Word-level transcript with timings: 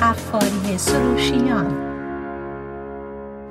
قفاری 0.00 0.78
سروشیان. 0.78 1.92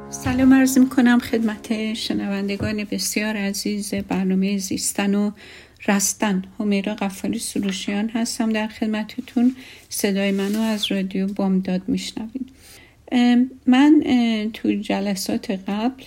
سلام 0.10 0.54
عرض 0.54 0.78
کنم 0.78 1.20
خدمت 1.20 1.94
شنوندگان 1.94 2.84
بسیار 2.84 3.38
عزیز 3.38 3.94
برنامه 3.94 4.58
زیستن 4.58 5.16
و 5.16 5.32
رستن. 5.88 6.44
همیرا 6.60 6.96
قفاری 6.96 7.40
سروشیان 7.40 8.10
هستم. 8.10 8.50
در 8.50 8.68
خدمتتون 8.68 9.56
صدای 9.90 10.32
منو 10.32 10.60
از 10.60 10.92
رادیو 10.92 11.28
بامداد 11.28 11.82
میشنوید. 11.88 12.50
من 13.68 14.04
تو 14.54 14.74
جلسات 14.74 15.52
قبل 15.52 16.04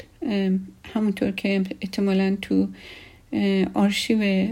همونطور 0.95 1.31
که 1.31 1.63
احتمالا 1.81 2.37
تو 2.43 2.69
آرشیو 3.75 4.49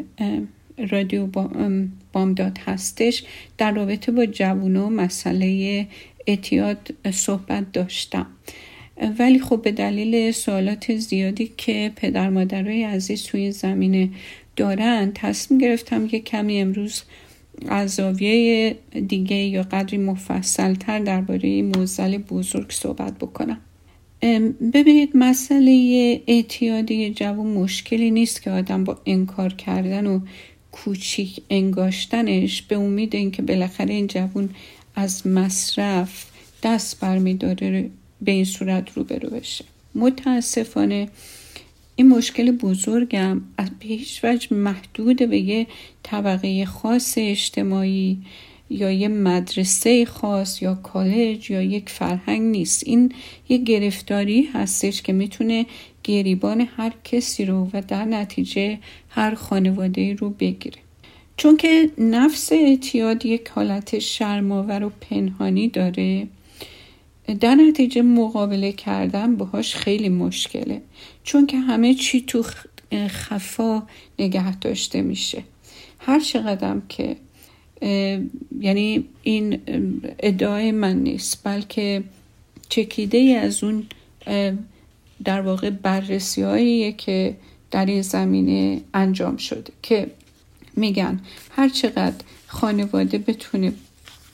رادیو 0.90 1.28
بامداد 2.12 2.58
هستش. 2.66 3.24
در 3.58 3.72
رابطه 3.72 4.12
با 4.12 4.26
جوونا 4.26 4.88
مسئله 4.88 5.86
اعتیاد 6.26 6.94
صحبت 7.10 7.72
داشتم. 7.72 8.26
ولی 9.18 9.40
خب 9.40 9.62
به 9.62 9.72
دلیل 9.72 10.30
سوالات 10.30 10.96
زیادی 10.96 11.52
که 11.56 11.92
پدر 11.96 12.30
مادرای 12.30 12.84
عزیز 12.84 13.24
توی 13.24 13.52
زمینه 13.52 14.08
دارن 14.56 15.12
تصمیم 15.14 15.60
گرفتم 15.60 16.08
که 16.08 16.20
کمی 16.20 16.60
امروز 16.60 17.02
از 17.68 17.94
زاویه 17.94 18.76
دیگه 19.08 19.36
یا 19.36 19.62
قدری 19.62 19.98
مفصل 19.98 20.74
تر 20.74 20.98
درباره 20.98 21.62
موزل 21.62 22.18
بزرگ 22.18 22.70
صحبت 22.70 23.18
بکنم. 23.18 23.60
ببینید 24.72 25.10
مسئله 25.14 26.20
اعتیادی 26.26 27.10
جوان 27.10 27.46
مشکلی 27.46 28.10
نیست 28.10 28.42
که 28.42 28.50
آدم 28.50 28.84
با 28.84 28.98
انکار 29.06 29.52
کردن 29.52 30.06
و 30.06 30.20
کوچیک 30.72 31.42
انگاشتنش 31.50 32.62
به 32.62 32.76
امید 32.76 33.14
اینکه 33.14 33.42
بالاخره 33.42 33.94
این 33.94 34.06
جوون 34.06 34.50
از 34.94 35.26
مصرف 35.26 36.26
دست 36.62 37.00
برمیداره 37.00 37.90
به 38.22 38.32
این 38.32 38.44
صورت 38.44 38.92
روبرو 38.94 39.30
بشه. 39.30 39.64
متاسفانه 39.94 41.08
این 41.96 42.08
مشکل 42.08 42.50
بزرگم 42.50 43.40
از 43.58 43.70
به 43.80 43.86
هیچ 43.86 44.24
وجه 44.24 44.54
محدود 44.56 45.16
به 45.16 45.38
یه 45.38 45.66
طبقه 46.02 46.64
خاص 46.64 47.14
اجتماعی 47.16 48.18
یا 48.72 48.90
یه 48.90 49.08
مدرسه 49.08 50.04
خاص 50.04 50.62
یا 50.62 50.74
کالج 50.74 51.50
یا 51.50 51.62
یک 51.62 51.88
فرهنگ 51.88 52.42
نیست. 52.42 52.82
این 52.86 53.12
یه 53.48 53.58
گرفتاری 53.58 54.48
هستش 54.54 55.02
که 55.02 55.12
می‌تونه 55.12 55.66
گریبان 56.04 56.68
هر 56.76 56.92
کسی 57.04 57.44
رو 57.44 57.70
و 57.72 57.82
در 57.88 58.04
نتیجه 58.04 58.78
هر 59.08 59.34
خانواده 59.34 60.14
رو 60.14 60.30
بگیره. 60.30 60.78
چون 61.36 61.56
که 61.56 61.90
نفس 61.98 62.52
اعتیاد 62.52 63.26
یک 63.26 63.48
حالت 63.48 63.98
شرماور 63.98 64.84
و 64.84 64.92
پنهانی 65.00 65.68
داره 65.68 66.28
در 67.40 67.54
نتیجه 67.54 68.02
مقابله 68.02 68.72
کردن 68.72 69.36
باهاش 69.36 69.74
خیلی 69.74 70.08
مشکله. 70.08 70.82
چون 71.24 71.46
که 71.46 71.58
همه 71.58 71.94
چی 71.94 72.20
تو 72.20 72.44
خفا 73.08 73.82
نگه 74.18 74.56
داشته 74.56 75.02
میشه. 75.02 75.42
هر 75.98 76.20
چقدرم 76.20 76.82
که 76.88 77.16
یعنی 78.60 79.04
این 79.22 79.60
ادعای 80.18 80.72
من 80.72 80.96
نیست 80.96 81.40
بلکه 81.44 82.02
چکیده 82.68 83.18
از 83.42 83.64
اون 83.64 83.86
در 85.24 85.40
واقع 85.40 85.70
بررسی 85.70 86.42
هاییه 86.42 86.92
که 86.92 87.36
در 87.70 87.86
این 87.86 88.02
زمینه 88.02 88.80
انجام 88.94 89.36
شده 89.36 89.72
که 89.82 90.10
میگن 90.76 91.20
هر 91.50 91.68
چقدر 91.68 92.24
خانواده 92.46 93.18
بتونه 93.18 93.72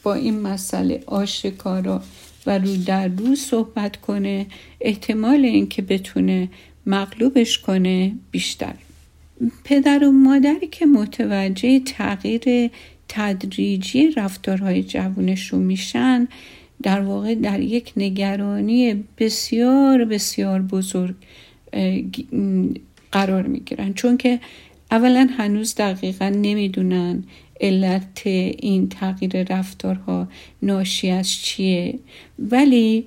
با 0.02 0.14
این 0.14 0.40
مسئله 0.40 1.02
آشکارا 1.06 2.02
و 2.46 2.58
رو 2.58 2.76
در 2.76 3.08
رو 3.08 3.34
صحبت 3.34 3.96
کنه 3.96 4.46
احتمال 4.80 5.44
اینکه 5.44 5.82
بتونه 5.82 6.48
مغلوبش 6.86 7.58
کنه 7.58 8.12
بیشتر. 8.30 8.74
پدر 9.64 10.04
و 10.04 10.12
مادری 10.12 10.66
که 10.66 10.86
متوجه 10.86 11.80
تغییر 11.80 12.70
تدریجی 13.08 14.10
رفتارهای 14.10 14.82
جوانشون 14.82 15.62
میشن. 15.62 16.28
در 16.82 17.00
واقع 17.00 17.34
در 17.34 17.60
یک 17.60 17.92
نگرانی 17.96 19.04
بسیار 19.18 20.04
بسیار 20.04 20.62
بزرگ 20.62 21.14
قرار 23.12 23.42
می‌گیرن. 23.42 23.94
چون 23.94 24.16
که 24.16 24.40
اولا 24.90 25.28
هنوز 25.38 25.74
دقیقا 25.74 26.28
نمی‌دونن 26.28 27.24
علت 27.60 28.22
این 28.26 28.88
تغییر 28.88 29.42
رفتارها 29.42 30.28
ناشی 30.62 31.10
از 31.10 31.32
چیه. 31.32 31.98
ولی 32.38 33.04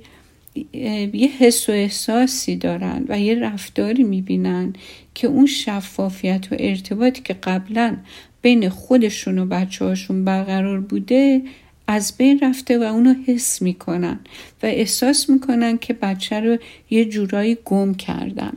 یه 1.14 1.30
حس 1.40 1.70
و 1.70 1.72
احساسی 1.72 2.56
دارن 2.56 3.06
و 3.10 3.20
یه 3.20 3.36
رفتاری 3.36 4.04
می‌بینن 4.04 4.74
که 5.16 5.28
اون 5.28 5.46
شفافیت 5.46 6.48
و 6.52 6.56
ارتباطی 6.60 7.22
که 7.22 7.34
قبلا 7.34 7.98
بین 8.41 8.69
خودشون 8.69 9.38
و 9.38 9.46
بچه 9.46 9.85
هاشون 9.85 10.25
برقرار 10.25 10.79
بوده 10.79 11.41
از 11.88 12.13
بین 12.18 12.40
رفته 12.40 12.79
و 12.79 12.81
اونو 12.81 13.13
حس 13.28 13.62
می‌کنن 13.62 14.19
و 14.63 14.66
احساس 14.66 15.29
می‌کنن 15.29 15.78
که 15.78 15.94
بچه 15.94 16.40
رو 16.40 16.57
یه 16.90 17.06
جورایی 17.06 17.57
گم 17.66 17.94
کردن. 17.94 18.53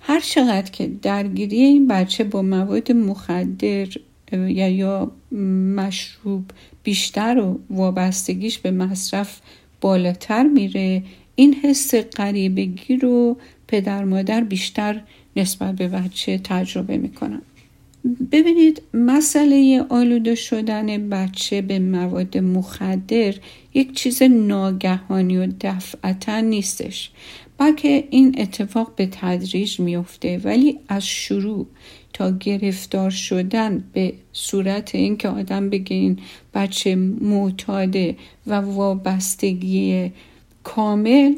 هر 0.00 0.20
چقدر 0.20 0.70
که 0.70 0.90
درگیری 1.02 1.56
این 1.56 1.88
بچه 1.88 2.24
با 2.24 2.42
مواد 2.42 2.92
مخدر 2.92 3.86
یا 4.32 4.68
یا 4.68 5.12
مشروب 5.76 6.44
بیشتر 6.82 7.38
و 7.38 7.60
وابستگیش 7.70 8.58
به 8.58 8.70
مصرف 8.70 9.40
بالاتر 9.80 10.42
میره 10.42 11.02
این 11.36 11.54
حس 11.54 11.94
غریبگی 11.94 12.96
رو 12.96 13.36
پدر 13.68 14.04
مادر 14.04 14.40
بیشتر 14.40 15.00
نسبت 15.36 15.74
به 15.76 15.88
بچه 15.88 16.38
تجربه 16.38 16.96
می‌کنن. 16.96 17.42
ببینید 18.32 18.82
مسئله 18.94 19.84
آلوده 19.88 20.34
شدن 20.34 21.08
بچه 21.08 21.62
به 21.62 21.78
مواد 21.78 22.38
مخدر 22.38 23.34
یک 23.74 23.94
چیز 23.94 24.22
ناگهانی 24.22 25.36
و 25.36 25.46
دفعتا 25.60 26.40
نیستش. 26.40 27.10
بلکه 27.58 28.08
این 28.10 28.34
اتفاق 28.38 28.92
به 28.96 29.08
تدریج 29.12 29.80
میفته 29.80 30.40
ولی 30.44 30.78
از 30.88 31.06
شروع 31.06 31.66
تا 32.12 32.30
گرفتار 32.30 33.10
شدن 33.10 33.84
به 33.92 34.12
صورت 34.32 34.94
اینکه 34.94 35.28
آدم 35.28 35.70
بگه 35.70 35.96
این 35.96 36.18
بچه 36.54 36.94
معتاده 37.20 38.16
و 38.46 38.54
وابستگی 38.54 40.10
کامل 40.64 41.34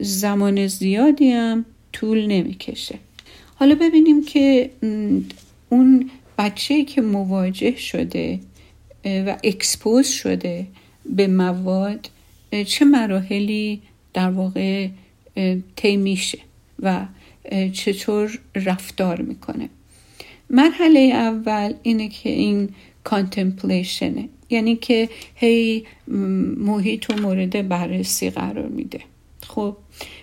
زمان 0.00 0.66
زیادی 0.66 1.30
هم 1.30 1.64
طول 1.92 2.26
نمی‌کشه. 2.26 2.98
حالا 3.54 3.74
ببینیم 3.74 4.24
که 4.24 4.70
اون 5.72 6.10
بچه 6.38 6.84
که 6.84 7.00
مواجه 7.00 7.76
شده 7.76 8.40
و 9.04 9.36
expose 9.44 10.08
شده 10.08 10.66
به 11.06 11.26
مواد 11.26 12.10
چه 12.66 12.84
مراحلی 12.84 13.82
در 14.14 14.30
واقع 14.30 14.88
طی 15.76 15.96
میشه 15.96 16.38
و 16.82 17.06
چطور 17.72 18.38
رفتار 18.54 19.20
می‌کنه. 19.20 19.68
مرحله 20.50 21.00
اول 21.00 21.74
اینه 21.82 22.08
که 22.08 22.28
این 22.28 22.68
contemplation 23.04 24.19
ه 24.19 24.28
یعنی 24.50 24.76
که 24.76 25.08
هی 25.34 25.84
محیط 26.56 27.10
و 27.10 27.16
مورد 27.22 27.68
بررسی 27.68 28.30
قرار 28.30 28.68
میده. 28.68 29.00
خب 29.46 29.76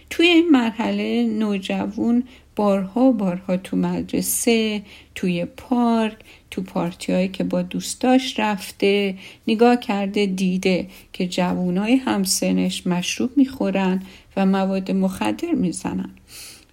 توی 0.09 0.27
این 0.27 0.49
مرحله 0.49 1.23
نوجوون 1.23 2.23
بارها 2.59 3.11
بارها 3.11 3.57
تو 3.57 3.77
مدرسه 3.77 4.81
توی 5.15 5.45
پارک 5.45 6.17
تو 6.51 6.61
پارتی 6.61 7.13
هایی 7.13 7.27
که 7.27 7.43
با 7.43 7.61
دوستاش 7.61 8.39
رفته 8.39 9.15
نگاه 9.47 9.75
کرده 9.79 10.25
دیده 10.25 10.87
که 11.13 11.27
جوونای 11.27 11.95
همسنش 11.95 12.87
مشروب 12.87 13.37
می‌خورن 13.37 14.03
و 14.37 14.45
مواد 14.45 14.91
مخدر 14.91 15.51
می‌زنن. 15.51 16.09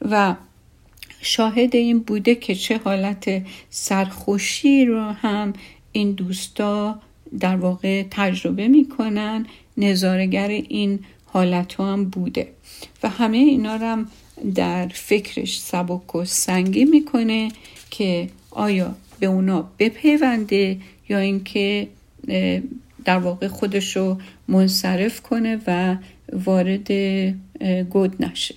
و 0.02 0.34
شاهد 1.20 1.76
این 1.76 1.98
بوده 1.98 2.34
که 2.34 2.54
چه 2.54 2.78
حالت 2.78 3.42
سرخوشی 3.70 4.84
رو 4.84 5.00
هم 5.00 5.52
این 5.92 6.12
دوستا 6.12 6.98
در 7.40 7.56
واقع 7.56 8.04
تجربه 8.10 8.68
می‌کنن 8.68 9.46
نظارگر 9.76 10.48
این 10.48 10.98
حالت 11.24 11.74
ها 11.74 11.92
هم 11.92 12.04
بوده. 12.04 12.48
و 13.02 13.08
همه 13.08 13.36
اینا 13.36 13.76
رو 13.76 13.86
هم 13.86 14.06
در 14.54 14.88
فکرش 14.88 15.60
سبک 15.60 16.14
و 16.14 16.24
سنگی 16.24 16.84
می‌کنه 16.84 17.48
که 17.90 18.28
آیا 18.50 18.96
به 19.20 19.26
اونا 19.26 19.70
بپیونده 19.78 20.76
یا 21.08 21.18
اینکه 21.18 21.88
در 23.04 23.18
واقع 23.18 23.48
خودشو 23.48 24.18
منصرف 24.48 25.20
کنه 25.20 25.60
و 25.66 25.96
وارد 26.32 26.92
گود 27.90 28.24
نشه. 28.24 28.54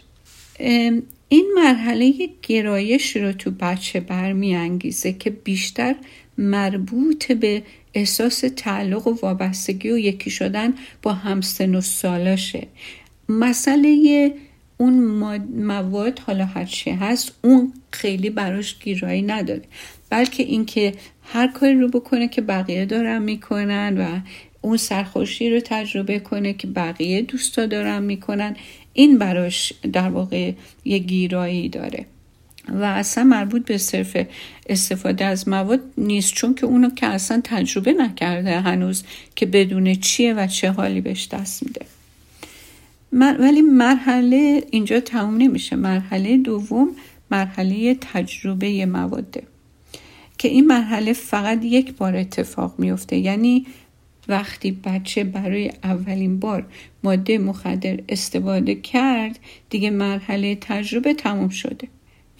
این 1.29 1.51
مرحله 1.55 2.13
گرایش 2.41 3.15
رو 3.15 3.31
تو 3.31 3.51
بچه 3.51 3.99
برمیانگیزه 3.99 5.13
که 5.13 5.29
بیشتر 5.29 5.95
مربوط 6.37 7.31
به 7.31 7.63
احساس 7.93 8.43
تعلق 8.55 9.07
و 9.07 9.17
وابستگی 9.21 9.89
و 9.89 9.97
یکی 9.97 10.29
شدن 10.29 10.73
با 11.01 11.13
همسن 11.13 11.75
و 11.75 11.81
سالاشه. 11.81 12.67
مسئله 13.29 14.33
اون 14.81 14.93
مواد 15.65 16.19
حالا 16.19 16.45
هرچی 16.45 16.91
هست 16.91 17.31
اون 17.43 17.73
خیلی 17.91 18.29
براش 18.29 18.79
گیرایی 18.79 19.21
نداره. 19.21 19.61
بلکه 20.09 20.43
اینکه 20.43 20.93
هر 21.23 21.47
کاری 21.47 21.79
رو 21.79 21.87
بکنه 21.87 22.27
که 22.27 22.41
بقیه 22.41 22.85
دارن 22.85 23.21
می‌کنن 23.21 23.97
و 23.97 24.19
اون 24.61 24.77
سرخوشی 24.77 25.49
رو 25.49 25.59
تجربه 25.65 26.19
کنه 26.19 26.53
که 26.53 26.67
بقیه 26.67 27.21
دوستا 27.21 27.65
دارن 27.65 28.03
می‌کنن 28.03 28.55
این 28.93 29.17
براش 29.17 29.73
در 29.93 30.09
واقع 30.09 30.51
یه 30.85 30.97
گیرایی 30.97 31.69
داره. 31.69 32.05
و 32.69 32.83
اصلا 32.83 33.23
مربوط 33.23 33.65
به 33.65 33.77
صرف 33.77 34.17
استفاده 34.69 35.25
از 35.25 35.47
مواد 35.47 35.79
نیست 35.97 36.33
چون 36.33 36.55
که 36.55 36.65
اونو 36.65 36.89
که 36.89 37.05
اصلا 37.05 37.41
تجربه 37.43 37.93
نکرده 37.93 38.59
هنوز 38.59 39.03
که 39.35 39.45
بدون 39.45 39.95
چیه 39.95 40.33
و 40.33 40.47
چه 40.47 40.71
حالی 40.71 41.01
بهش 41.01 41.27
دست 41.27 41.63
میده. 41.63 41.85
ولی 43.13 43.61
مرحله 43.61 44.63
اینجا 44.71 44.99
تموم 44.99 45.37
نمیشه. 45.37 45.75
مرحله 45.75 46.37
دوم 46.37 46.89
مرحله 47.31 47.97
تجربه 48.01 48.85
مواده 48.85 49.43
که 50.37 50.47
این 50.47 50.67
مرحله 50.67 51.13
فقط 51.13 51.65
یک 51.65 51.93
بار 51.93 52.15
اتفاق 52.15 52.75
میفته. 52.77 53.17
یعنی 53.17 53.65
وقتی 54.27 54.71
بچه 54.71 55.23
برای 55.23 55.71
اولین 55.83 56.39
بار 56.39 56.65
ماده 57.03 57.37
مخدر 57.37 57.99
استفاده 58.09 58.75
کرد 58.75 59.39
دیگه 59.69 59.89
مرحله 59.89 60.57
تجربه 60.61 61.13
تموم 61.13 61.49
شده. 61.49 61.87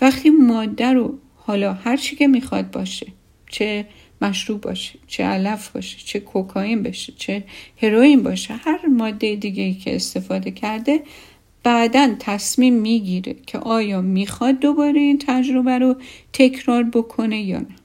وقتی 0.01 0.29
ماده 0.29 0.93
رو 0.93 1.19
حالا 1.35 1.73
هر 1.73 1.97
چی 1.97 2.15
که 2.15 2.27
می‌خواد 2.27 2.71
باشه 2.71 3.07
چه 3.49 3.85
مشروب 4.21 4.61
باشه 4.61 4.99
چه 5.07 5.23
علف 5.23 5.69
باشه 5.69 5.97
چه 6.05 6.19
کوکائین 6.19 6.83
باشه 6.83 7.13
چه 7.17 7.43
هروئین 7.81 8.23
باشه 8.23 8.53
هر 8.53 8.87
ماده 8.87 9.35
دیگه 9.35 9.73
که 9.73 9.95
استفاده 9.95 10.51
کرده 10.51 11.03
بعدا 11.63 12.15
تصمیم 12.19 12.73
می‌گیره 12.73 13.35
که 13.47 13.57
آیا 13.57 14.01
می‌خواد 14.01 14.59
دوباره 14.59 14.99
این 14.99 15.19
تجربه 15.27 15.79
رو 15.79 15.95
تکرار 16.33 16.83
بکنه 16.83 17.41
یا 17.41 17.59
نه. 17.59 17.75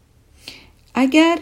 اگر 0.95 1.39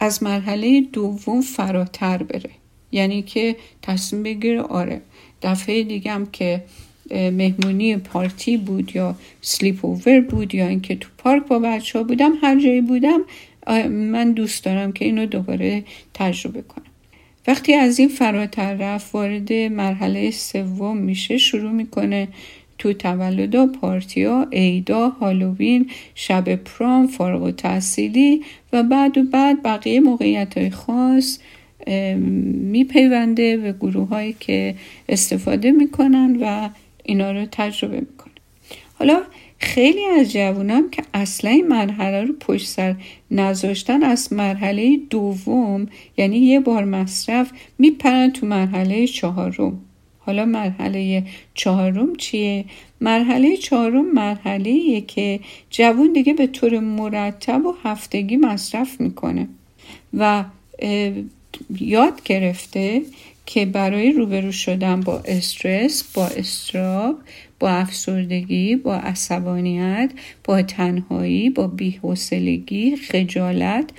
از 0.00 0.22
مرحله 0.22 0.80
دوم 0.80 1.40
فراتر 1.40 2.22
بره 2.22 2.50
یعنی 2.92 3.22
که 3.22 3.56
تصمیم 3.82 4.22
بگیره 4.22 4.62
آره 4.62 5.02
دفعه 5.42 5.82
دیگم 5.82 6.26
که 6.32 6.64
مهمونی 7.10 7.96
پارتی 7.96 8.56
بود 8.56 8.96
یا 8.96 9.16
سلیپ 9.40 9.84
اوور 9.84 10.20
بود 10.20 10.54
یا 10.54 10.68
اینکه 10.68 10.96
تو 10.96 11.08
پارک 11.18 11.46
با 11.46 11.58
بچه 11.58 11.98
ها 11.98 12.04
بودم 12.04 12.32
هر 12.42 12.60
جایی 12.60 12.80
بودم 12.80 13.20
من 13.88 14.32
دوست 14.32 14.64
دارم 14.64 14.92
که 14.92 15.04
اینو 15.04 15.26
دوباره 15.26 15.84
تجربه 16.14 16.62
کنم. 16.62 16.84
وقتی 17.46 17.74
از 17.74 17.98
این 17.98 18.08
فراتر 18.08 18.74
رفت 18.74 19.14
وارد 19.14 19.52
مرحله 19.52 20.30
سوم 20.30 20.96
میشه 20.96 21.38
شروع 21.38 21.72
می‌کنه 21.72 22.28
تو 22.78 22.92
تولدا 22.92 23.66
پارتیا 23.66 24.48
عیدا 24.52 25.08
هالووین 25.08 25.90
شب 26.14 26.54
پرام 26.54 27.06
فارغ 27.06 27.42
و 27.42 27.50
تحصیلی 27.50 28.42
و 28.72 28.82
بعد 28.82 29.18
و 29.18 29.22
بعد 29.22 29.62
بقیه 29.62 30.00
موقعیت 30.00 30.58
های 30.58 30.70
خاص 30.70 31.38
میپیونده 32.72 33.56
به 33.56 33.72
گروه 33.72 34.08
هایی 34.08 34.36
که 34.40 34.74
استفاده 35.08 35.72
می‌کنن 35.72 36.36
و 36.40 36.68
اینا 37.04 37.32
رو 37.32 37.46
تجربه 37.52 38.00
می‌کنن. 38.00 38.21
حالا 39.02 39.22
خیلی 39.58 40.04
از 40.04 40.32
جوانان 40.32 40.90
که 40.90 41.02
اصلا 41.14 41.50
این 41.50 41.68
مرحله 41.68 42.24
رو 42.24 42.32
پشت 42.40 42.66
سر 42.66 42.94
نذاشتن 43.30 44.02
از 44.02 44.32
مرحله 44.32 44.96
دوم 45.10 45.86
یعنی 46.16 46.38
یه 46.38 46.60
بار 46.60 46.84
مصرف 46.84 47.52
میپرن 47.78 48.30
تو 48.30 48.46
مرحله 48.46 49.06
چهارم 49.06 49.80
حالا 50.18 50.44
مرحله 50.44 51.24
چهارم 51.54 52.16
چیه؟ 52.16 52.64
مرحله 53.00 53.56
چهارم 53.56 54.14
مرحله 54.14 55.00
که 55.00 55.40
جوان 55.70 56.12
دیگه 56.12 56.34
به 56.34 56.46
طور 56.46 56.78
مرتب 56.78 57.66
و 57.66 57.74
هفتگی 57.84 58.36
مصرف 58.36 59.00
می‌کنه 59.00 59.48
و 60.14 60.44
یاد 61.80 62.22
گرفته 62.24 63.02
که 63.46 63.66
برای 63.66 64.12
روبرو 64.12 64.52
شدن 64.52 65.00
با 65.00 65.22
استرس 65.24 66.02
با 66.14 66.26
استراب 66.26 67.16
با 67.62 67.70
افسردگی 67.70 68.76
با 68.76 68.96
عصبانیت 68.96 70.10
با 70.44 70.62
تنهایی 70.62 71.50
با 71.50 71.66
بیحوصلگی 71.66 72.96
خجالت 72.96 73.90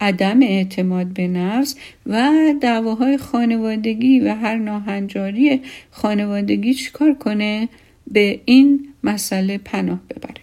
عدم 0.00 0.42
اعتماد 0.42 1.06
به 1.06 1.28
نفس 1.28 1.76
و 2.06 2.32
دعواهای 2.60 3.18
خانوادگی 3.18 4.20
و 4.20 4.34
هر 4.34 4.56
ناهنجاری 4.56 5.60
خانوادگی 5.90 6.74
چیکار 6.74 7.14
کنه؟ 7.14 7.68
به 8.06 8.40
این 8.44 8.88
مسئله 9.04 9.58
پناه 9.58 10.00
ببره. 10.10 10.42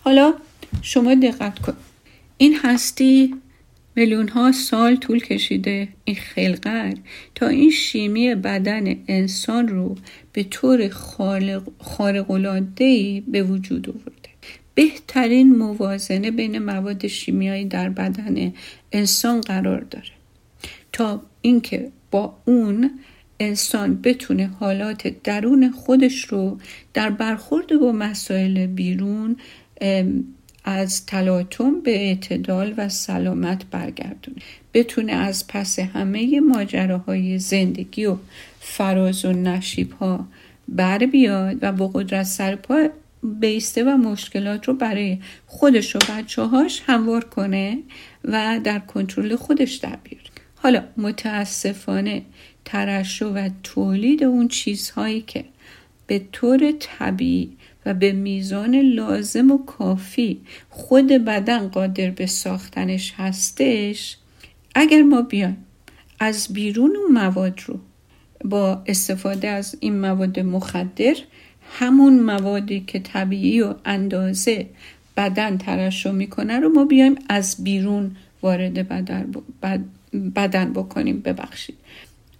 حالا 0.00 0.34
شما 0.82 1.14
دقت 1.14 1.58
کن. 1.58 1.76
این 2.38 2.56
هستی 2.62 3.34
میلیون 3.96 4.28
ها 4.28 4.52
سال 4.52 4.96
طول 4.96 5.20
کشیده. 5.20 5.88
این 6.04 6.16
خلقت 6.16 6.96
تا 7.34 7.46
این 7.46 7.70
شیمی 7.70 8.34
بدن 8.34 8.96
انسان 9.08 9.68
رو 9.68 9.96
به 10.32 10.42
طور 10.42 10.88
خارق 10.88 12.30
به 13.20 13.42
وجود 13.42 13.88
آورده. 13.88 14.28
بهترین 14.74 15.56
موازنه 15.56 16.30
بین 16.30 16.58
مواد 16.58 17.06
شیمیایی 17.06 17.64
در 17.64 17.88
بدن 17.88 18.52
انسان 18.92 19.40
قرار 19.40 19.80
داره. 19.80 20.12
تا 20.92 21.22
اینکه 21.42 21.90
با 22.10 22.36
اون 22.44 22.90
انسان 23.40 24.02
بتونه 24.02 24.46
حالات 24.46 25.22
درون 25.24 25.70
خودش 25.70 26.24
رو 26.24 26.58
در 26.94 27.10
برخورد 27.10 27.80
با 27.80 27.92
مسائل 27.92 28.66
بیرون 28.66 29.36
از 30.64 31.06
تلاطم 31.06 31.80
به 31.80 31.90
اعتدال 31.90 32.74
و 32.76 32.88
سلامت 32.88 33.64
برگردونه 33.70 34.42
بتونه 34.74 35.12
از 35.12 35.46
پس 35.46 35.78
همه 35.78 36.40
ماجراهای 36.40 37.38
زندگی 37.38 38.06
و 38.06 38.16
فراز 38.60 39.24
و 39.24 39.32
نشیب 39.32 39.92
ها 39.92 40.26
بر 40.68 40.98
بیاد 40.98 41.56
و 41.62 41.72
با 41.72 41.88
قدرت 41.88 42.26
سرپا 42.26 42.88
بیسته 43.22 43.84
و 43.84 43.96
مشکلات 43.96 44.68
رو 44.68 44.74
برای 44.74 45.18
خودش 45.46 45.96
و 45.96 45.98
بچه 46.08 46.42
هاش 46.42 46.82
هموار 46.86 47.24
کنه 47.24 47.78
و 48.24 48.60
در 48.64 48.78
کنترل 48.78 49.36
خودش 49.36 49.74
در 49.74 49.98
بیاره. 50.04 50.26
حالا 50.54 50.84
متاسفانه 50.96 52.22
ترشح 52.64 53.26
و 53.26 53.50
تولید 53.62 54.24
اون 54.24 54.48
چیزهایی 54.48 55.20
که 55.20 55.44
به 56.06 56.22
طور 56.32 56.72
طبیعی 56.80 57.56
و 57.86 57.94
به 57.94 58.12
میزان 58.12 58.74
لازم 58.76 59.50
و 59.50 59.64
کافی 59.64 60.40
خود 60.70 61.06
بدن 61.06 61.68
قادر 61.68 62.10
به 62.10 62.26
ساختنش 62.26 63.14
هستش 63.16 64.16
اگر 64.74 65.02
ما 65.02 65.22
بیایم 65.22 65.56
از 66.20 66.48
بیرون 66.52 66.96
اون 66.96 67.12
مواد 67.12 67.60
رو 67.66 67.78
با 68.44 68.82
استفاده 68.86 69.48
از 69.48 69.76
این 69.80 70.00
مواد 70.00 70.40
مخدر 70.40 71.16
همون 71.70 72.20
موادی 72.20 72.84
که 72.86 72.98
طبیعی 72.98 73.60
و 73.60 73.74
اندازه 73.84 74.66
بدن 75.16 75.58
ترشح 75.58 76.10
می‌کنه 76.10 76.60
رو 76.60 76.68
ما 76.68 76.84
بیایم 76.84 77.14
از 77.28 77.56
بیرون 77.58 78.16
وارد 78.42 78.88
بدن, 78.88 79.32
بدن 80.36 80.72
بکنیم. 80.72 81.20
ببخشید. 81.20 81.76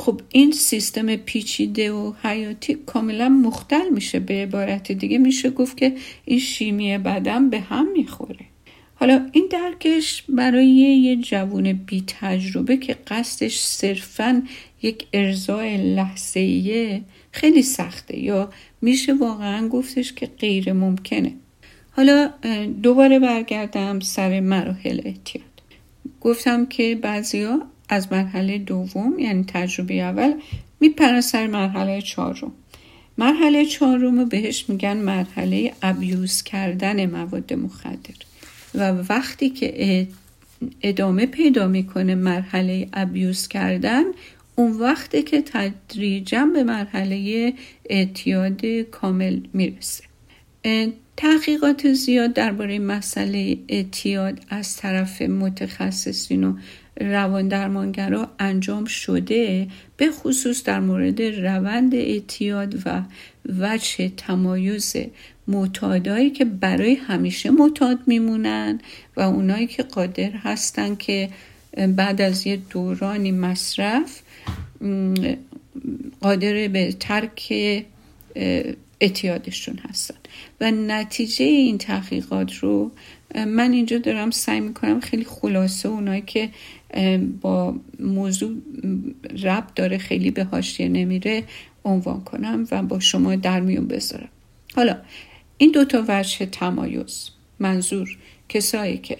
خب 0.02 0.20
این 0.28 0.52
سیستم 0.52 1.16
پیچیده 1.16 1.92
و 1.92 2.12
حیاتی 2.22 2.74
کاملا 2.86 3.28
مختل 3.28 3.88
میشه 3.88 4.20
به 4.20 4.34
عبارت 4.34 4.92
دیگه. 4.92 5.18
میشه 5.18 5.50
گفت 5.50 5.76
که 5.76 5.94
این 6.24 6.38
شیمی 6.38 6.98
بدن 6.98 7.50
به 7.50 7.60
هم 7.60 7.92
می‌خوره. 7.92 8.46
حالا 8.94 9.26
این 9.32 9.48
درکش 9.50 10.24
برای 10.28 10.66
یه 10.66 11.16
جوون 11.16 11.72
بی 11.72 12.04
تجربه 12.06 12.76
که 12.76 12.96
قصدش 13.06 13.58
صرفا 13.58 14.42
یک 14.82 15.06
ارزای 15.12 15.94
لحظه‌ایه 15.94 17.02
خیلی 17.30 17.62
سخته. 17.62 18.18
یا 18.18 18.50
میشه 18.80 19.14
واقعا 19.14 19.68
گفتش 19.68 20.12
که 20.12 20.26
غیر 20.26 20.72
ممکنه. 20.72 21.34
حالا 21.90 22.30
دوباره 22.82 23.18
برگردم 23.18 24.00
سر 24.00 24.40
مراحل 24.40 25.00
احتیاط 25.04 25.44
گفتم 26.20 26.66
که 26.66 26.94
بعضیا 26.94 27.71
از 27.92 28.12
مرحله 28.12 28.58
دوم 28.58 29.18
یعنی 29.18 29.44
تجربه 29.48 29.94
اول 29.94 30.32
میپرن 30.80 31.20
سر 31.20 31.46
مرحله 31.46 32.00
چهارم. 32.00 32.52
مرحله 33.18 33.64
چهارم 33.64 34.18
رو 34.18 34.26
بهش 34.26 34.64
میگن 34.68 34.96
مرحله 34.96 35.72
ابیوز 35.82 36.42
کردن 36.42 37.06
مواد 37.06 37.52
مخدر. 37.52 38.14
و 38.74 38.92
وقتی 39.08 39.50
که 39.50 40.08
ادامه 40.82 41.26
پیدا 41.26 41.68
می‌کنه 41.68 42.14
مرحله 42.14 42.88
ابیوز 42.92 43.48
کردن 43.48 44.04
اون 44.56 44.72
وقتی 44.72 45.22
که 45.22 45.42
تدریجا 45.42 46.46
به 46.46 46.62
مرحله 46.62 47.52
اعتیاد 47.90 48.66
کامل 48.66 49.40
می‌رسه. 49.52 50.04
تحقیقات 51.16 51.92
زیاد 51.92 52.32
درباره 52.32 52.78
مسئله 52.78 53.58
اعتیاد 53.68 54.40
از 54.48 54.76
طرف 54.76 55.22
متخصصین 55.22 56.44
و 56.44 56.56
روان 57.02 57.48
درمانگرا 57.48 58.30
انجام 58.38 58.84
شده 58.84 59.68
به 59.96 60.10
خصوص 60.10 60.64
در 60.64 60.80
مورد 60.80 61.22
روند 61.22 61.94
اعتیاد 61.94 62.82
و 62.86 63.02
وجه 63.58 64.08
تمایز 64.16 64.96
معتادایی 65.48 66.30
که 66.30 66.44
برای 66.44 66.94
همیشه 66.94 67.50
معتاد 67.50 67.98
میمونن 68.06 68.80
و 69.16 69.20
اونایی 69.20 69.66
که 69.66 69.82
قادر 69.82 70.30
هستن 70.30 70.94
که 70.96 71.28
بعد 71.96 72.20
از 72.20 72.46
یه 72.46 72.56
دورانی 72.70 73.32
مصرف 73.32 74.22
قادر 76.20 76.68
به 76.68 76.92
ترک 77.00 77.52
اعتیادشون 79.00 79.78
هستن. 79.88 80.14
و 80.60 80.70
نتیجه 80.70 81.44
این 81.44 81.78
تحقیقات 81.78 82.54
رو 82.54 82.90
من 83.34 83.72
اینجا 83.72 83.98
دارم 83.98 84.30
سعی 84.30 84.60
می‌کنم 84.60 85.00
خیلی 85.00 85.24
خلاصه 85.24 85.88
اونایی 85.88 86.22
که 86.26 86.50
با 87.40 87.76
موضوع 88.00 88.56
رب 89.42 89.66
داره 89.74 89.98
خیلی 89.98 90.30
به 90.30 90.44
حاشیه 90.44 90.88
نمیره 90.88 91.44
عنوان 91.84 92.24
کنم 92.24 92.66
و 92.70 92.82
با 92.82 93.00
شما 93.00 93.36
در 93.36 93.60
میون 93.60 93.86
بذارم. 93.86 94.28
حالا 94.74 94.96
این 95.58 95.70
دوتا 95.70 96.04
وجه 96.08 96.46
تمایز 96.46 97.30
منظور 97.58 98.18
کسایی 98.48 98.98
که 98.98 99.18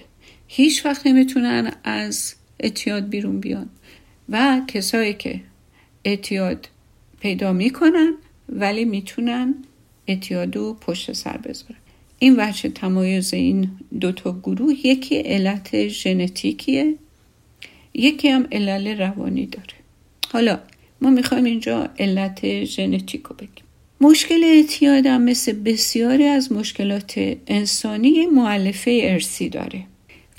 هیچ 0.49 0.87
وقت 0.87 1.07
نمی‌تونن 1.07 1.73
از 1.85 2.35
اعتیاد 2.61 3.09
بیرون 3.09 3.41
بیان 3.41 3.69
و 4.29 4.61
کسایی 4.69 5.15
که 5.15 5.41
اعتیاد 6.05 6.69
پیدا 7.21 7.53
می‌کنن 7.53 8.15
ولی 8.49 8.85
می‌تونن 8.85 9.55
اعتیادو 10.07 10.77
پشت 10.81 11.13
سر 11.13 11.37
بذارن. 11.37 11.77
این 12.19 12.35
وجه 12.39 12.69
تمایز 12.69 13.35
این 13.35 13.71
دوتا 14.01 14.33
گروه 14.43 14.87
یکی 14.87 15.17
علت 15.19 15.89
ژنتیکیه 15.89 16.95
یکی 17.95 18.29
هم 18.29 18.47
علل 18.53 18.99
روانی 18.99 19.47
داره. 19.47 19.75
حالا 20.33 20.59
ما 21.01 21.11
می‌خوایم 21.11 21.45
اینجا 21.45 21.91
علت 21.99 22.65
ژنتیک 22.65 23.23
رو 23.23 23.37
بگیم. 23.37 23.65
مشکل 24.01 24.45
اعتیاد 24.45 25.07
هم 25.07 25.23
مثل 25.23 25.53
بسیاری 25.53 26.25
از 26.25 26.53
مشکلات 26.53 27.37
انسانی 27.47 28.27
معلفه 28.27 29.01
ارسی 29.03 29.49
داره 29.49 29.85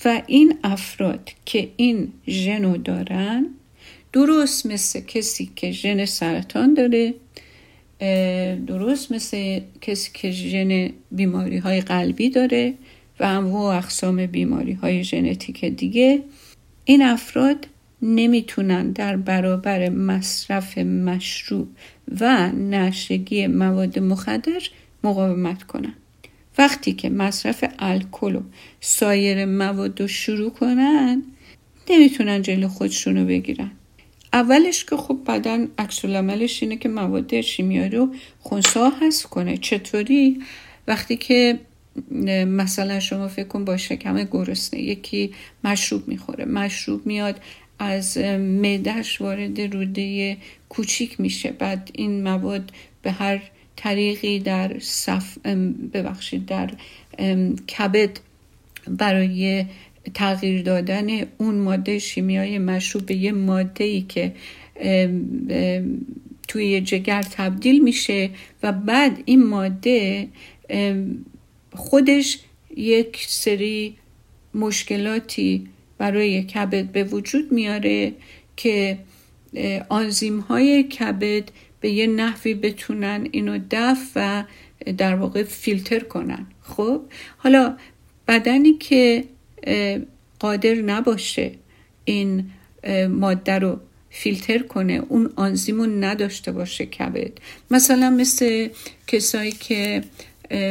و 0.06 0.22
این 0.28 0.54
افراد 0.64 1.30
که 1.46 1.70
این 1.78 2.12
ژنو 2.28 2.78
دارن 2.78 3.46
درست 4.14 4.66
مثل 4.66 5.00
کسی 5.00 5.50
که 5.56 5.72
ژن 5.72 6.06
سرطان 6.06 6.74
داره 6.74 7.14
درست 8.68 9.12
مثل 9.12 9.60
کسی 9.82 10.12
که 10.14 10.32
ژن 10.32 10.90
بیماری 11.12 11.58
های 11.58 11.82
قلبی 11.82 12.30
داره 12.30 12.74
و 13.20 13.24
انواع 13.24 13.78
اقسام 13.78 14.26
بیماری 14.26 14.74
های 14.74 15.04
ژنتیک 15.04 15.66
دیگه 15.66 16.24
این 16.86 17.02
افراد 17.02 17.68
نمی‌تونن 18.02 18.92
در 18.92 19.16
برابر 19.16 19.90
مصرف 19.90 20.78
مشروب 20.78 21.68
و 22.22 22.52
نشگی 22.52 23.48
مواد 23.48 24.00
مخدر 24.00 24.62
مقاومت 25.04 25.64
کنن. 25.64 25.94
وقتی 26.58 26.94
که 26.94 27.10
مصرف 27.10 27.64
الکل 27.80 28.36
و 28.36 28.42
سایر 28.80 29.46
مواد 29.46 30.02
رو 30.02 30.08
شروع 30.08 30.50
کنن 30.50 31.24
نمی‌تونن 31.90 32.42
جلو 32.42 32.68
خودشون 32.68 33.18
رو 33.18 33.26
بگیرن. 33.26 33.72
اولش 34.34 34.86
که 34.86 34.98
خب 34.98 35.20
بدن 35.28 35.68
عکس 35.78 36.06
عملش 36.06 36.64
اینه 36.64 36.76
که 36.76 36.90
مواد 36.90 37.42
شیمیایی 37.42 37.90
رو 37.90 38.16
خونسا 38.40 38.90
حذف 38.90 39.26
کنه. 39.26 39.58
چطوری؟ 39.58 40.42
وقتی 40.88 41.18
که 41.18 41.60
مثلا 42.48 43.00
شما 43.00 43.28
فکر 43.28 43.48
کن 43.48 43.66
با 43.66 43.78
شکم 43.78 44.24
گرسنه 44.24 44.82
یکی 44.82 45.32
مشروب 45.64 46.08
می‌خوره. 46.08 46.46
مشروب 46.46 47.06
میاد 47.06 47.40
از 47.80 48.18
معدهش 48.38 49.22
وارد 49.22 49.62
روده 49.62 50.38
کوچیک 50.70 51.20
میشه. 51.20 51.52
بعد 51.52 51.90
این 51.94 52.24
مواد 52.24 52.72
به 53.02 53.12
هر 53.12 53.42
طریقی 53.76 54.40
در 54.40 54.80
صف 54.80 55.38
ببخشید 55.94 56.46
در 56.46 56.70
کبد 57.78 58.20
برای 58.88 59.66
تغییر 60.14 60.62
دادن 60.62 61.08
اون 61.38 61.56
ماده 61.56 62.00
شیمیایی 62.00 62.60
مشروب 62.60 63.06
به 63.06 63.16
یه 63.16 63.32
ماده 63.32 63.84
ای 63.84 64.02
که 64.02 64.34
توی 66.48 66.82
جگر 66.82 67.22
تبدیل 67.22 67.84
میشه 67.84 68.30
و 68.64 68.72
بعد 68.72 69.24
این 69.26 69.46
ماده 69.46 70.28
خودش 71.76 72.40
یک 72.76 73.26
سری 73.28 73.98
مشکلاتی 74.54 75.68
برای 75.98 76.44
کبد 76.44 76.86
به 76.86 77.04
وجود 77.04 77.52
میاره 77.52 78.14
که 78.58 78.98
آنزیم 79.90 80.40
های 80.40 80.84
کبد 80.84 81.44
به 81.80 81.90
یه 81.90 82.08
نحوی 82.08 82.54
بتونن 82.54 83.28
اینو 83.32 83.60
دفع 83.72 84.12
و 84.16 84.44
در 84.98 85.16
واقع 85.16 85.44
فیلتر 85.44 86.00
کنن. 86.00 86.48
خب؟ 86.62 87.02
حالا 87.38 87.78
بدنی 88.28 88.74
که 88.74 89.24
قادر 90.40 90.76
نباشه 90.76 91.52
این 92.06 92.52
ماده 93.10 93.60
رو 93.60 93.80
فیلتر 94.10 94.58
کنه 94.58 95.02
اون 95.10 95.34
آنزیمون 95.36 96.04
نداشته 96.04 96.52
باشه 96.52 96.86
کبد. 96.86 97.32
مثلا 97.72 98.10
مثل 98.10 98.70
کسایی 99.08 99.52
که 99.52 100.04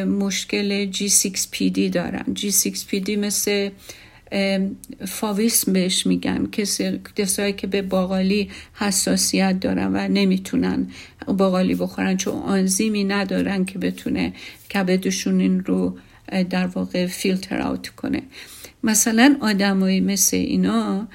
مشکل 0.06 0.92
G6PD 0.92 1.78
دارن. 1.78 2.24
G6PD 2.36 3.10
مثل 3.10 3.70
فاویسم 5.06 5.72
بهش 5.72 6.06
میگن 6.06 6.48
کسایی 7.16 7.52
که 7.52 7.66
به 7.66 7.82
باقالی 7.82 8.50
حساسیت 8.74 9.60
دارن 9.60 9.96
و 9.96 10.08
نمی‌تونن 10.08 10.86
باقالی 11.26 11.74
بخورن 11.74 12.16
چون 12.16 12.34
آنزیمی 12.34 13.04
ندارن 13.04 13.64
که 13.64 13.78
بتونه 13.78 14.32
کبدشون 14.74 15.40
این 15.40 15.60
رو 15.60 15.98
در 16.50 16.66
واقع 16.66 17.06
فیلتر 17.06 17.62
آوت 17.62 17.88
کنه. 17.88 18.22
مثلا 18.82 19.36
آدمایی 19.40 20.00
مثل 20.00 20.36
اینا 20.36 21.08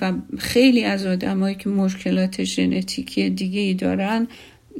و 0.00 0.12
خیلی 0.38 0.84
از 0.84 1.06
آدمایی 1.06 1.54
که 1.54 1.68
مشکلات 1.68 2.44
ژنتیکی 2.44 3.30
دیگه 3.30 3.60
ای 3.60 3.74
دارن 3.74 4.28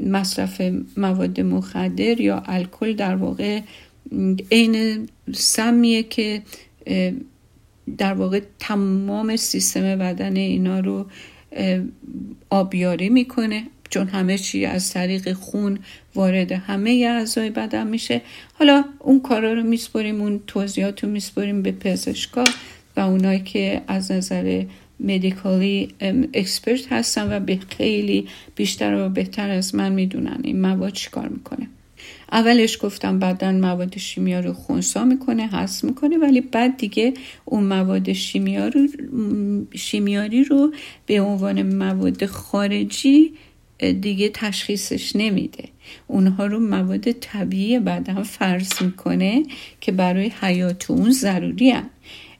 مصرف 0.07 0.63
مواد 0.97 1.41
مخدر 1.41 2.21
یا 2.21 2.43
الکل 2.47 2.93
در 2.93 3.17
واقع 3.17 3.61
عین 4.53 5.09
سمیه 5.35 6.03
که 6.03 6.43
در 7.99 8.15
واقع 8.15 8.41
تمام 8.59 9.37
سیستم 9.37 9.99
بدن 9.99 10.37
اینا 10.37 10.81
رو 10.81 11.07
آبیاری 12.51 13.09
می‌کنه 13.09 13.63
چون 13.91 14.09
همه 14.09 14.39
چی 14.39 14.65
از 14.65 14.93
طریق 14.93 15.33
خون 15.33 15.79
وارد 16.15 16.53
همه 16.53 16.91
اعضای 16.91 17.51
بدن 17.51 17.87
میشه. 17.87 18.23
حالا 18.53 18.85
اون 18.99 19.21
کارا 19.21 19.53
رو 19.53 19.63
میسپریم 19.63 20.21
اون 20.21 20.41
توضیحات 20.47 21.05
رو 21.05 21.11
میسپریم 21.11 21.63
به 21.63 21.73
پزشکا 21.73 22.45
و 22.97 23.01
اونایی 23.01 23.41
که 23.41 23.83
از 23.89 24.13
نظر 24.13 24.65
مدیکالی 25.01 25.89
اکسپرت 26.35 26.93
هستن 26.93 27.37
و 27.37 27.41
به 27.41 27.59
خیلی 27.69 28.29
بیشتر 28.57 28.95
و 28.95 29.09
بهتر 29.09 29.51
از 29.51 29.75
من 29.75 29.93
می‌دونن 29.93 30.41
این 30.45 30.61
مواد 30.61 30.93
چیکار 30.93 31.29
می‌کنه 31.29 31.69
اولش 32.33 32.79
گفتم 32.83 33.19
بدن 33.19 33.61
مواد 33.61 33.99
شیمیا 33.99 34.41
رو 34.41 34.53
خونسا 34.53 35.05
می‌کنه 35.05 35.49
حس 35.49 35.85
می‌کنه 35.85 36.19
ولی 36.19 36.41
بعد 36.41 36.77
دیگه 36.77 37.15
اون 37.45 37.65
مواد 37.65 38.13
شیمیاری 39.75 40.45
رو 40.45 40.73
به 41.07 41.21
عنوان 41.21 41.63
مواد 41.63 42.27
خارجی 42.27 43.33
دیگه 44.01 44.31
تشخیصش 44.35 45.17
نمیده 45.17 45.65
اونها 46.07 46.47
رو 46.47 46.61
مواد 46.61 47.13
طبیعی 47.13 47.79
بدن 47.79 48.23
فرض 48.23 48.83
می‌کنه 48.83 49.43
که 49.81 49.93
برای 49.93 50.33
حیات 50.41 50.91
اون 50.91 51.11
ضروری 51.11 51.71
هم. 51.71 51.91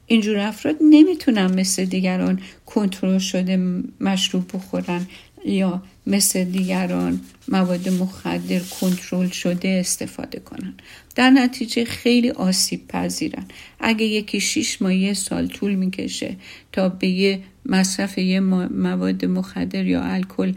اینجور 0.09 0.37
افراد 0.39 0.75
نمی‌تونن 0.81 1.59
مثل 1.59 1.85
دیگران 1.85 2.41
کنترل 2.65 3.17
شده 3.17 3.83
مشروب 4.01 4.51
بخورن 4.53 5.07
یا 5.45 5.83
مثل 6.07 6.43
دیگران 6.43 7.21
مواد 7.47 7.89
مخدر 7.89 8.59
کنترل 8.59 9.29
شده 9.29 9.69
استفاده 9.69 10.39
کنن. 10.39 10.73
در 11.15 11.29
نتیجه 11.29 11.85
خیلی 11.85 12.29
آسیب 12.29 12.87
پذیرن. 12.87 13.45
اگه 13.79 14.05
یکی 14.05 14.41
شیش 14.41 14.81
ماه 14.81 14.95
یه 14.95 15.13
سال 15.13 15.47
طول 15.47 15.75
می‌کشه 15.75 16.35
تا 16.71 16.89
به 16.89 17.07
یه 17.07 17.39
مصرف 17.65 18.17
یه 18.17 18.39
مواد 18.39 19.25
مخدر 19.25 19.85
یا 19.85 20.03
الکل 20.03 20.53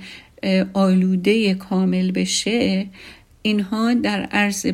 آلوده 0.72 1.54
کامل 1.54 2.10
بشه 2.10 2.86
اینها 3.42 3.94
در 3.94 4.22
عرض 4.22 4.66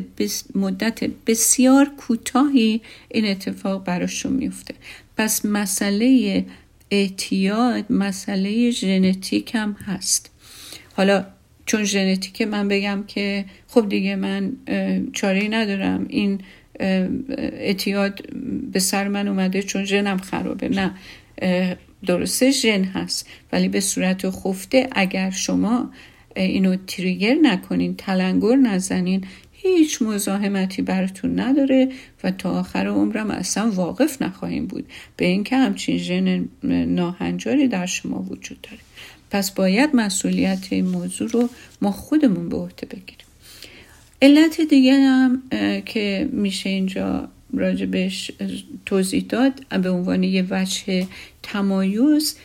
مدت 0.55 1.03
بسیار 1.03 1.91
کوتاهی 1.97 2.81
این 3.09 3.25
اتفاق 3.25 3.83
براشون 3.83 4.33
میفته. 4.33 4.73
پس 5.17 5.45
مسئله 5.45 6.45
اعتیاد 6.91 7.91
مسئله 7.91 8.71
ژنتیک 8.71 9.55
هم 9.55 9.73
هست. 9.73 10.31
حالا 10.93 11.25
چون 11.65 11.83
ژنتیک 11.83 12.41
من 12.41 12.67
بگم 12.67 13.03
که 13.07 13.45
خب 13.67 13.89
دیگه 13.89 14.15
من 14.15 14.51
چاره 15.13 15.47
ندارم. 15.47 16.05
این 16.09 16.41
اعتیاد 17.39 18.21
به 18.71 18.79
سر 18.79 19.07
من 19.07 19.27
اومده 19.27 19.63
چون 19.63 19.85
ژنم 19.85 20.17
خرابه. 20.17 20.69
نه 20.69 20.91
درسته 22.05 22.51
ژن 22.51 22.83
هست. 22.83 23.27
ولی 23.51 23.67
به 23.67 23.79
صورت 23.79 24.29
خفته 24.29 24.89
اگر 24.91 25.29
شما 25.29 25.91
اینو 26.41 26.75
تریگر 26.87 27.35
نکنین 27.41 27.95
تلنگر 27.95 28.55
نزنین. 28.55 29.23
هیچ 29.51 30.01
مزاحمتی 30.01 30.81
براتون 30.81 31.39
نداره 31.39 31.89
و 32.23 32.31
تا 32.31 32.51
آخر 32.59 32.87
عمرم 32.87 33.31
اصلا 33.31 33.71
واقف 33.71 34.21
نخواهیم 34.21 34.65
بود. 34.65 34.85
به 35.17 35.25
اینکه 35.25 35.57
همچین 35.57 35.97
ژن 35.97 36.49
ناهنجاری 36.63 37.67
در 37.67 37.85
شما 37.85 38.21
وجود 38.29 38.61
داره. 38.61 38.79
پس 39.31 39.51
باید 39.51 39.89
مسئولیت 39.93 40.67
این 40.69 40.85
موضوع 40.85 41.29
رو 41.29 41.49
ما 41.81 41.91
خودمون 41.91 42.49
به 42.49 42.57
عهده 42.57 42.85
بگیریم. 42.85 43.27
علت 44.21 44.61
دیگه 44.61 44.93
هم 44.93 45.41
که 45.85 46.29
میشه 46.31 46.69
اینجا 46.69 47.29
راجبش 47.53 48.31
توضیح 48.85 49.25
داد 49.29 49.53
به 49.81 49.89
عنوان 49.89 50.23
یه 50.23 50.45
وجه 50.49 51.07
تمایز 51.43 52.37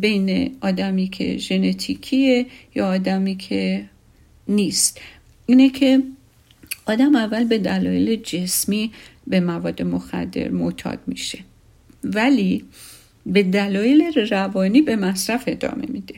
بین 0.00 0.56
آدمی 0.60 1.08
که 1.08 1.36
ژنتیکیه 1.36 2.46
یا 2.74 2.86
آدمی 2.86 3.36
که 3.36 3.84
نیست. 4.48 5.00
اینه 5.46 5.70
که 5.70 6.02
آدم 6.86 7.16
اول 7.16 7.44
به 7.44 7.58
دلایل 7.58 8.16
جسمی 8.16 8.90
به 9.26 9.40
مواد 9.40 9.82
مخدر 9.82 10.48
معتاد 10.48 10.98
میشه. 11.06 11.38
ولی 12.04 12.64
به 13.26 13.42
دلایل 13.42 14.02
روانی 14.30 14.82
به 14.82 14.96
مصرف 14.96 15.44
ادامه 15.46 15.84
میده. 15.88 16.14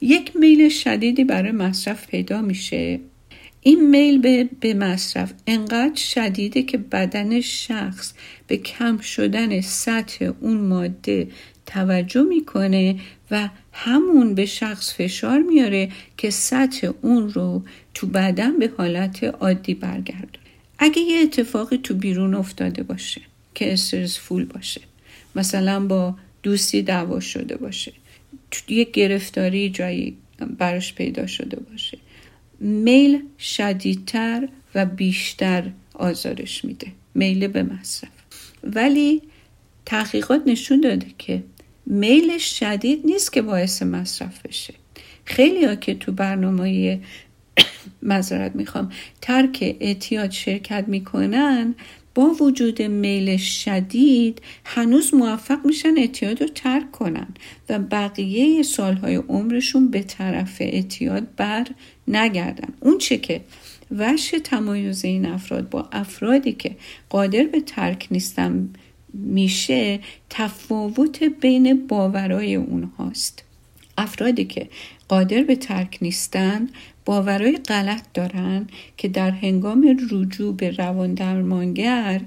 یک 0.00 0.36
میل 0.36 0.68
شدیدی 0.68 1.24
برای 1.24 1.52
مصرف 1.52 2.06
پیدا 2.06 2.42
میشه. 2.42 3.00
این 3.60 3.90
میل 3.90 4.18
به, 4.18 4.48
به 4.60 4.74
مصرف 4.74 5.32
انقدر 5.46 6.00
شدیده 6.00 6.62
که 6.62 6.78
بدن 6.78 7.40
شخص 7.40 8.12
به 8.46 8.56
کم 8.56 8.98
شدن 8.98 9.60
سطح 9.60 10.32
اون 10.40 10.56
ماده 10.56 11.28
توجه 11.70 12.22
می‌کنه 12.22 13.00
و 13.30 13.48
همون 13.72 14.34
به 14.34 14.46
شخص 14.46 14.94
فشار 14.94 15.38
میاره 15.38 15.88
که 16.16 16.30
سطح 16.30 16.90
اون 17.02 17.30
رو 17.30 17.62
تو 17.94 18.06
بدن 18.06 18.58
به 18.58 18.70
حالت 18.78 19.24
عادی 19.24 19.74
برگرده 19.74 20.38
اگه 20.78 21.00
یه 21.00 21.20
اتفاقی 21.20 21.78
تو 21.78 21.94
بیرون 21.94 22.34
افتاده 22.34 22.82
باشه 22.82 23.20
که 23.54 23.72
استرس 23.72 24.18
فول 24.18 24.44
باشه 24.44 24.80
مثلا 25.36 25.86
با 25.86 26.14
دوستی 26.42 26.82
دعوا 26.82 27.20
شده 27.20 27.56
باشه 27.56 27.92
یه 28.68 28.84
گرفتاری 28.84 29.70
جایی 29.70 30.16
براش 30.58 30.94
پیدا 30.94 31.26
شده 31.26 31.60
باشه 31.60 31.98
میل 32.60 33.22
شدیدتر 33.38 34.48
و 34.74 34.86
بیشتر 34.86 35.70
آزارش 35.94 36.64
میده 36.64 36.86
میل 37.14 37.46
به 37.46 37.62
مصرف. 37.62 38.10
ولی 38.64 39.22
تحقیقات 39.86 40.42
نشون 40.46 40.80
داده 40.80 41.06
که 41.18 41.42
میل 41.90 42.38
شدید 42.38 43.00
نیست 43.04 43.32
که 43.32 43.42
باعث 43.42 43.82
مصرف 43.82 44.46
بشه. 44.46 44.74
خیلی 45.24 45.64
ها 45.64 45.74
که 45.74 45.94
تو 45.94 46.12
برنامه 46.12 47.00
مذارت 48.02 48.56
می‌خوام 48.56 48.92
ترک 49.20 49.76
اعتیاد 49.80 50.30
شرکت 50.30 50.84
می‌کنن 50.88 51.74
با 52.14 52.26
وجود 52.40 52.82
میل 52.82 53.36
شدید 53.36 54.42
هنوز 54.64 55.14
موفق 55.14 55.66
میشن 55.66 55.94
اعتیاد 55.98 56.42
رو 56.42 56.48
ترک 56.48 56.92
کنن 56.92 57.28
و 57.68 57.78
بقیه 57.78 58.62
سالهای 58.62 59.14
عمرشون 59.14 59.90
به 59.90 60.02
طرف 60.02 60.56
اعتیاد 60.60 61.26
بر 61.36 61.66
نگردن. 62.08 62.74
اون 62.80 62.98
چه 62.98 63.18
که 63.18 63.40
وش 63.98 64.34
تمایز 64.44 65.04
این 65.04 65.26
افراد 65.26 65.68
با 65.68 65.88
افرادی 65.92 66.52
که 66.52 66.76
قادر 67.08 67.44
به 67.44 67.60
ترک 67.60 68.08
نیستن 68.10 68.68
میشه 69.14 70.00
تفاوت 70.30 71.22
بین 71.22 71.86
باورای 71.86 72.54
اونهاست. 72.54 73.44
افرادی 73.98 74.44
که 74.44 74.68
قادر 75.08 75.42
به 75.42 75.56
ترک 75.56 75.98
نیستن 76.02 76.68
باورای 77.04 77.56
غلط 77.56 78.02
دارن 78.14 78.66
که 78.96 79.08
در 79.08 79.30
هنگام 79.30 79.98
رجوع 80.10 80.56
به 80.56 80.70
روان 80.70 81.14
درمانگر 81.14 82.20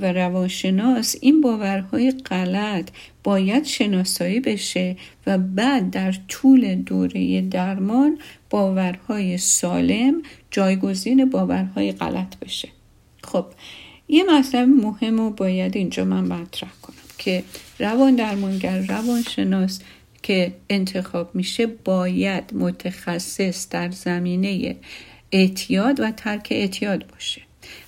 و 0.00 0.12
روانشناس 0.12 1.16
این 1.20 1.40
باورهای 1.40 2.10
غلط 2.10 2.90
باید 3.24 3.64
شناسایی 3.64 4.40
بشه 4.40 4.96
و 5.26 5.38
بعد 5.38 5.90
در 5.90 6.14
طول 6.28 6.74
دوره 6.74 7.40
درمان 7.40 8.18
باورهای 8.50 9.38
سالم 9.38 10.22
جایگزین 10.50 11.30
باورهای 11.30 11.92
غلط 11.92 12.38
بشه. 12.38 12.68
خب 13.24 13.46
یه 14.12 14.24
مطلب 14.24 14.68
مهم 14.68 15.20
و 15.20 15.30
باید 15.30 15.76
اینجا 15.76 16.04
من 16.04 16.24
مطرح 16.24 16.70
کنم 16.82 16.96
که 17.18 17.44
روان 17.78 18.14
درمانگر 18.14 18.86
روانشناس 18.86 19.80
که 20.22 20.52
انتخاب 20.70 21.34
میشه 21.34 21.66
باید 21.66 22.54
متخصص 22.54 23.68
در 23.68 23.90
زمینه 23.90 24.76
اعتیاد 25.32 26.00
و 26.00 26.10
ترک 26.10 26.48
اعتیاد 26.50 27.06
باشه. 27.06 27.42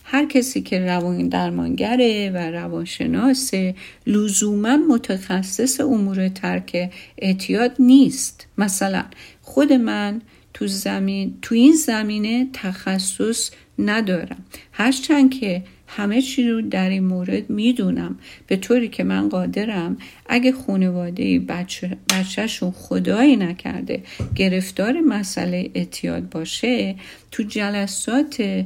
هر 0.05 0.27
کسی 0.27 0.63
که 0.63 0.81
روان 0.81 1.29
درمانگره 1.29 2.31
و 2.31 2.37
روانشناسه 2.37 3.75
لزوما 4.07 4.77
متخصص 4.77 5.81
امور 5.81 6.29
ترک 6.29 6.91
اعتیاد 7.19 7.73
نیست. 7.79 8.47
مثلا 8.59 9.05
خود 9.43 9.73
من 9.73 10.21
تو 10.55 10.67
زمین 10.67 11.39
تو 11.43 11.55
این 11.55 11.73
زمینه 11.73 12.49
تخصص 12.53 13.51
ندارم. 13.79 14.45
هرچند 14.73 15.41
که 15.41 15.63
همه 15.87 16.23
چی 16.23 16.49
رو 16.49 16.62
در 16.62 16.88
این 16.88 17.05
مورد 17.05 17.51
می‌دونم. 17.51 18.18
به 18.47 18.57
طوری 18.57 18.88
که 18.88 19.05
من 19.05 19.29
قادرم 19.29 19.97
اگه 20.27 20.53
خانواده 20.53 21.38
بچه 21.38 21.97
بچهشون 22.11 22.70
خدایی 22.70 23.37
نکرده 23.37 24.03
گرفتار 24.35 25.01
مسئله 25.01 25.70
اعتیاد 25.75 26.29
باشه 26.29 26.94
تو 27.31 27.42
جلسات 27.42 28.64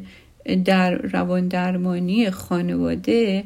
در 0.65 0.95
روان 0.95 1.49
درمانی 1.49 2.31
خانواده 2.31 3.45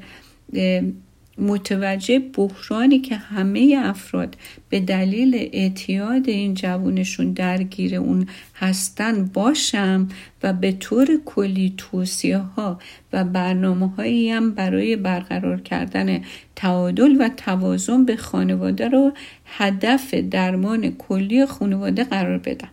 متوجه 1.39 2.19
بحرانی 2.19 2.99
که 2.99 3.17
همه 3.17 3.83
افراد 3.85 4.37
به 4.69 4.81
دلیل 4.81 5.49
اعتیاد 5.53 6.29
این 6.29 6.55
جوانشون 6.55 7.33
درگیر 7.33 7.97
اون 7.97 8.27
هستن 8.55 9.25
باشم 9.25 10.09
و 10.43 10.53
به 10.53 10.73
طور 10.73 11.09
کلی 11.25 11.75
توصیه 11.77 12.39
ها 12.39 12.79
و 13.13 13.25
برنامه 13.25 13.89
هایی 13.89 14.31
هم 14.31 14.51
برای 14.51 14.97
برقرار 14.97 15.61
کردن 15.61 16.23
تعادل 16.57 17.17
و 17.21 17.29
توازن 17.37 18.05
به 18.05 18.17
خانواده 18.17 18.89
رو 18.89 19.13
هدف 19.45 20.15
درمان 20.15 20.91
کلی 20.91 21.47
خانواده 21.47 22.05
قرار 22.05 22.39
بدم. 22.39 22.71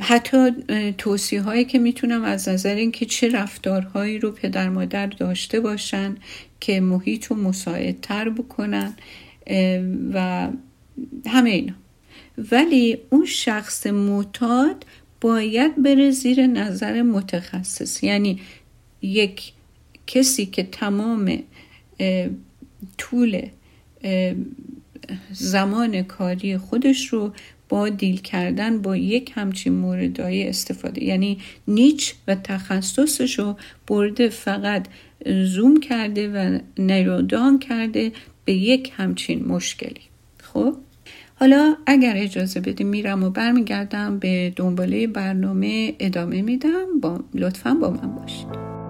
حتی 0.00 0.50
توصیه 0.98 1.42
هایی 1.42 1.64
که 1.64 1.78
می‌تونم 1.78 2.24
از 2.24 2.48
نظر 2.48 2.74
اینکه 2.74 3.06
چه 3.06 3.28
رفتارهایی 3.28 4.18
رو 4.18 4.30
پدر 4.30 4.68
مادر 4.68 5.06
داشته 5.06 5.60
باشن 5.60 6.16
که 6.60 6.80
محیط 6.80 7.26
رو 7.26 7.36
مساعدتر 7.36 8.28
بکنن 8.28 8.94
و 10.14 10.48
همه 11.26 11.50
اینا. 11.50 11.74
ولی 12.52 12.98
اون 13.10 13.26
شخص 13.26 13.86
معتاد 13.86 14.86
باید 15.20 15.82
بره 15.82 16.10
زیر 16.10 16.46
نظر 16.46 17.02
متخصص. 17.02 18.02
یعنی 18.02 18.40
یک 19.02 19.52
کسی 20.06 20.46
که 20.46 20.62
تمام 20.62 21.38
طول 22.98 23.48
زمان 25.32 26.02
کاری 26.02 26.58
خودش 26.58 27.06
رو 27.08 27.32
با 27.68 27.88
دیل 27.88 28.20
کردن 28.20 28.82
با 28.82 28.96
یک 28.96 29.32
همچین 29.34 29.72
موردهای 29.72 30.48
استفاده. 30.48 31.04
یعنی 31.04 31.38
نیچ 31.68 32.14
و 32.28 32.34
تخصصش 32.34 33.38
رو 33.38 33.56
برده 33.86 34.28
فقط 34.28 34.86
زوم 35.26 35.80
کرده 35.80 36.28
و 36.28 36.58
نیرودان 36.78 37.58
کرده 37.58 38.12
به 38.44 38.52
یک 38.52 38.92
همچین 38.96 39.44
مشکلی. 39.46 40.00
خب؟ 40.42 40.74
حالا 41.34 41.76
اگر 41.86 42.14
اجازه 42.16 42.60
بدیم 42.60 42.86
میرم 42.86 43.24
و 43.24 43.30
برمیگردم 43.30 44.18
به 44.18 44.52
دنباله 44.56 45.06
برنامه 45.06 45.94
ادامه 45.98 46.42
میدم. 46.42 47.00
با 47.00 47.20
لطفا 47.34 47.74
با 47.74 47.90
من 47.90 48.14
باشید. 48.14 48.83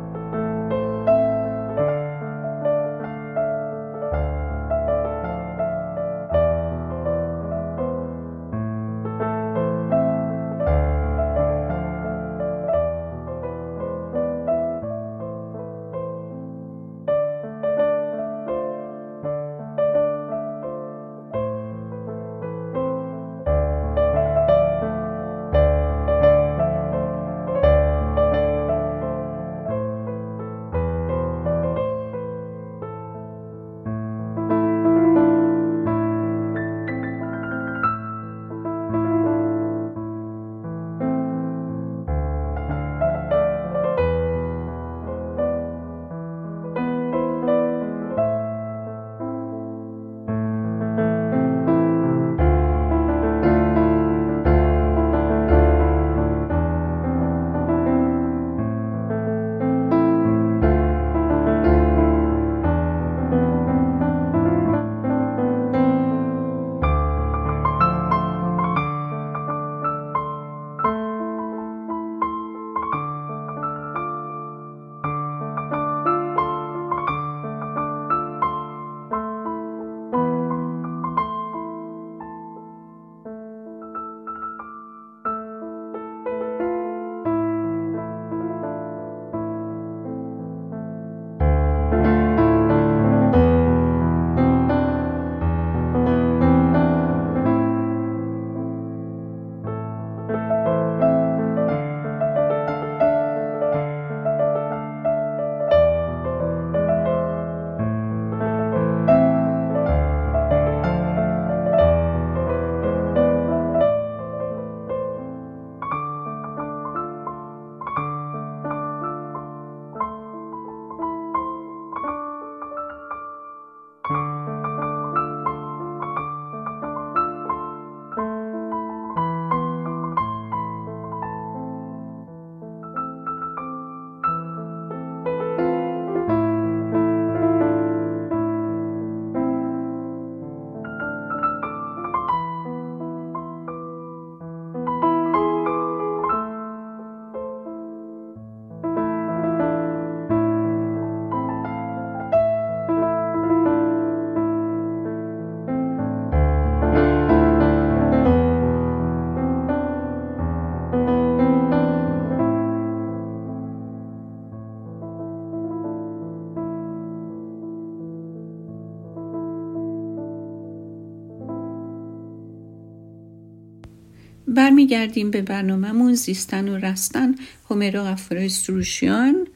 برمیگردیم 174.48 175.30
به 175.30 175.42
برنامهمون 175.42 176.14
زیستن 176.14 176.68
و 176.68 176.76
رستن. 176.76 177.34
همیرا 177.70 178.04
غفاره 178.04 178.48
سروشیان 178.48 179.46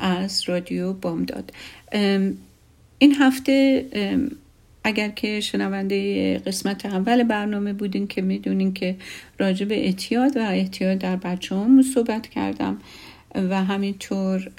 از 0.00 0.48
رادیو 0.48 0.92
بامداد. 0.92 1.52
این 2.98 3.14
هفته 3.14 3.86
اگر 4.84 5.08
که 5.08 5.40
شنونده 5.40 6.38
قسمت 6.38 6.86
اول 6.86 7.22
برنامه 7.22 7.72
بودین 7.72 8.06
که 8.06 8.22
می‌دونین 8.22 8.72
که 8.72 8.96
راجع 9.38 9.66
به 9.66 9.84
اعتیاد 9.84 10.36
و 10.36 10.40
اعتیاد 10.40 10.98
در 10.98 11.16
بچه 11.16 11.54
هم 11.56 11.82
صحبت 11.82 12.28
کردم 12.28 12.78
و 13.34 13.64
همینطور 13.64 14.50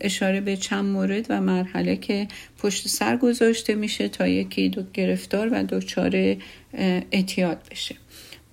اشاره 0.00 0.40
به 0.40 0.56
چند 0.56 0.84
مورد 0.84 1.26
و 1.28 1.40
مرحله 1.40 1.96
که 1.96 2.28
پشت 2.58 2.88
سر 2.88 3.16
گذاشته 3.16 3.74
میشه 3.74 4.08
تا 4.08 4.28
یکی 4.28 4.68
دو 4.68 4.82
گرفتار 4.94 5.48
و 5.52 5.62
دچار 5.62 6.36
اعتیاد 7.12 7.62
بشه. 7.70 7.94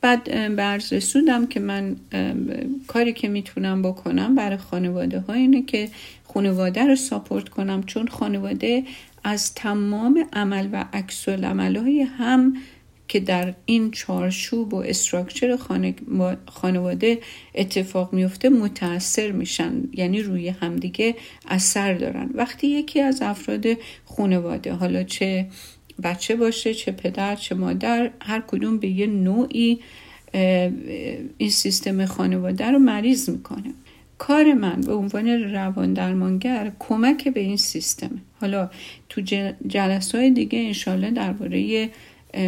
بعد 0.01 0.55
برز 0.55 0.93
رسودم 0.93 1.47
که 1.47 1.59
من 1.59 1.95
کاری 2.87 3.13
که 3.13 3.27
می‌تونم 3.27 3.81
بکنم 3.81 4.35
برای 4.35 4.57
خانواده 4.57 5.19
ها 5.19 5.33
اینه 5.33 5.61
که 5.61 5.89
خانواده 6.33 6.87
رو 6.87 6.95
ساپورت 6.95 7.49
کنم 7.49 7.83
چون 7.83 8.07
خانواده 8.07 8.83
از 9.23 9.53
تمام 9.53 10.25
عمل 10.33 10.69
و 10.71 10.85
عکس 10.93 11.29
های 11.29 12.01
هم 12.01 12.53
که 13.07 13.19
در 13.19 13.53
این 13.65 13.91
چارچوب 13.91 14.73
و 14.73 14.77
استراکچر 14.77 15.57
خانواده 16.47 17.19
اتفاق 17.55 18.13
میفته 18.13 18.49
متاثر 18.49 19.31
میشن 19.31 19.83
یعنی 19.93 20.21
روی 20.21 20.49
همدیگه 20.49 21.15
اثر 21.47 21.93
دارن. 21.93 22.29
وقتی 22.33 22.67
یکی 22.67 23.01
از 23.01 23.21
افراد 23.21 23.65
خانواده 24.05 24.73
حالا 24.73 25.03
چه 25.03 25.47
بچه 26.03 26.35
باشه 26.35 26.73
چه 26.73 26.91
پدر 26.91 27.35
چه 27.35 27.55
مادر 27.55 28.11
هر 28.21 28.43
کدوم 28.47 28.77
به 28.77 28.87
یه 28.87 29.07
نوعی 29.07 29.79
این 31.37 31.49
سیستم 31.49 32.05
خانواده 32.05 32.71
رو 32.71 32.79
مریض 32.79 33.29
می‌کنه. 33.29 33.73
کار 34.17 34.53
من 34.53 34.81
به 34.81 34.93
عنوان 34.93 35.27
روان 35.27 35.93
درمانگر 35.93 36.71
کمک 36.79 37.27
به 37.27 37.39
این 37.39 37.57
سیستم 37.57 38.21
حالا 38.41 38.69
تو 39.09 39.21
جلسه 39.67 40.17
های 40.17 40.31
دیگه 40.31 40.59
انشالله 40.59 41.11
درباره 41.11 41.89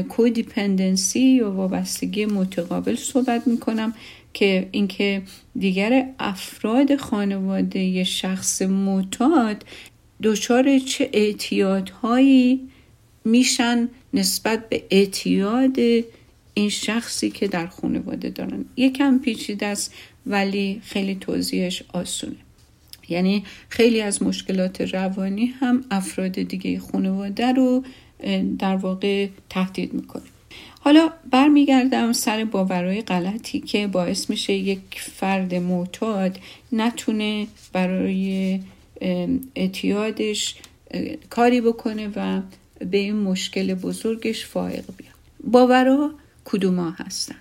کودیپندنسی 0.09 1.19
یا 1.19 1.51
وابستگی 1.51 2.25
متقابل 2.25 2.95
صحبت 2.95 3.47
می‌کنم 3.47 3.93
که 4.33 4.67
اینکه 4.71 5.21
دیگر 5.59 6.05
افراد 6.19 6.95
خانواده 6.95 8.03
شخص 8.03 8.61
معتاد 8.61 9.65
دچار 10.23 10.79
چه 10.79 11.09
اعتیادهایی 11.13 12.59
میشن 13.25 13.89
نسبت 14.13 14.69
به 14.69 14.83
اعتیاد 14.89 15.77
این 16.53 16.69
شخصی 16.69 17.29
که 17.29 17.47
در 17.47 17.67
خانواده 17.67 18.29
دارن. 18.29 18.65
یکم 18.77 19.19
پیچیده 19.19 19.65
است 19.65 19.93
ولی 20.25 20.81
خیلی 20.83 21.15
توضیحش 21.15 21.83
آسونه. 21.93 22.35
یعنی 23.09 23.43
خیلی 23.69 24.01
از 24.01 24.23
مشکلات 24.23 24.81
روانی 24.81 25.45
هم 25.45 25.83
افراد 25.91 26.31
دیگه 26.31 26.79
خانواده 26.79 27.51
رو 27.51 27.83
در 28.59 28.75
واقع 28.75 29.27
تهدید 29.49 29.93
می‌کنه. 29.93 30.23
حالا 30.79 31.09
برمیگردم 31.31 32.13
سر 32.13 32.45
باورهای 32.45 33.01
غلطی 33.01 33.59
که 33.59 33.87
باعث 33.87 34.29
میشه 34.29 34.53
یک 34.53 34.79
فرد 34.97 35.55
معتاد 35.55 36.39
نتونه 36.71 37.47
برای 37.73 38.59
اعتیادش 39.55 40.55
کاری 41.29 41.61
بکنه 41.61 42.09
و 42.15 42.41
به 42.91 42.97
این 42.97 43.15
مشکل 43.15 43.73
بزرگش 43.73 44.45
فائق 44.45 44.83
بیاد. 44.97 45.13
باورها 45.43 46.11
کدوم 46.45 46.79
ها 46.79 46.91
هستن؟ 46.91 47.35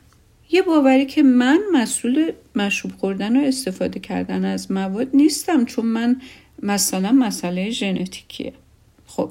یه 0.51 0.63
باوری 0.63 1.07
که 1.07 1.23
من 1.23 1.61
مسئول 1.73 2.33
مشروب 2.55 2.93
خوردن 2.99 3.37
و 3.37 3.41
استفاده 3.45 4.01
کردن 4.01 4.45
از 4.45 4.73
مواد 4.73 5.09
نیستم 5.15 5.65
چون 5.65 5.87
من 5.87 6.21
مثلا 6.63 7.13
مسئله 7.13 7.71
ژنتیکیه. 7.71 8.53
خب 9.07 9.31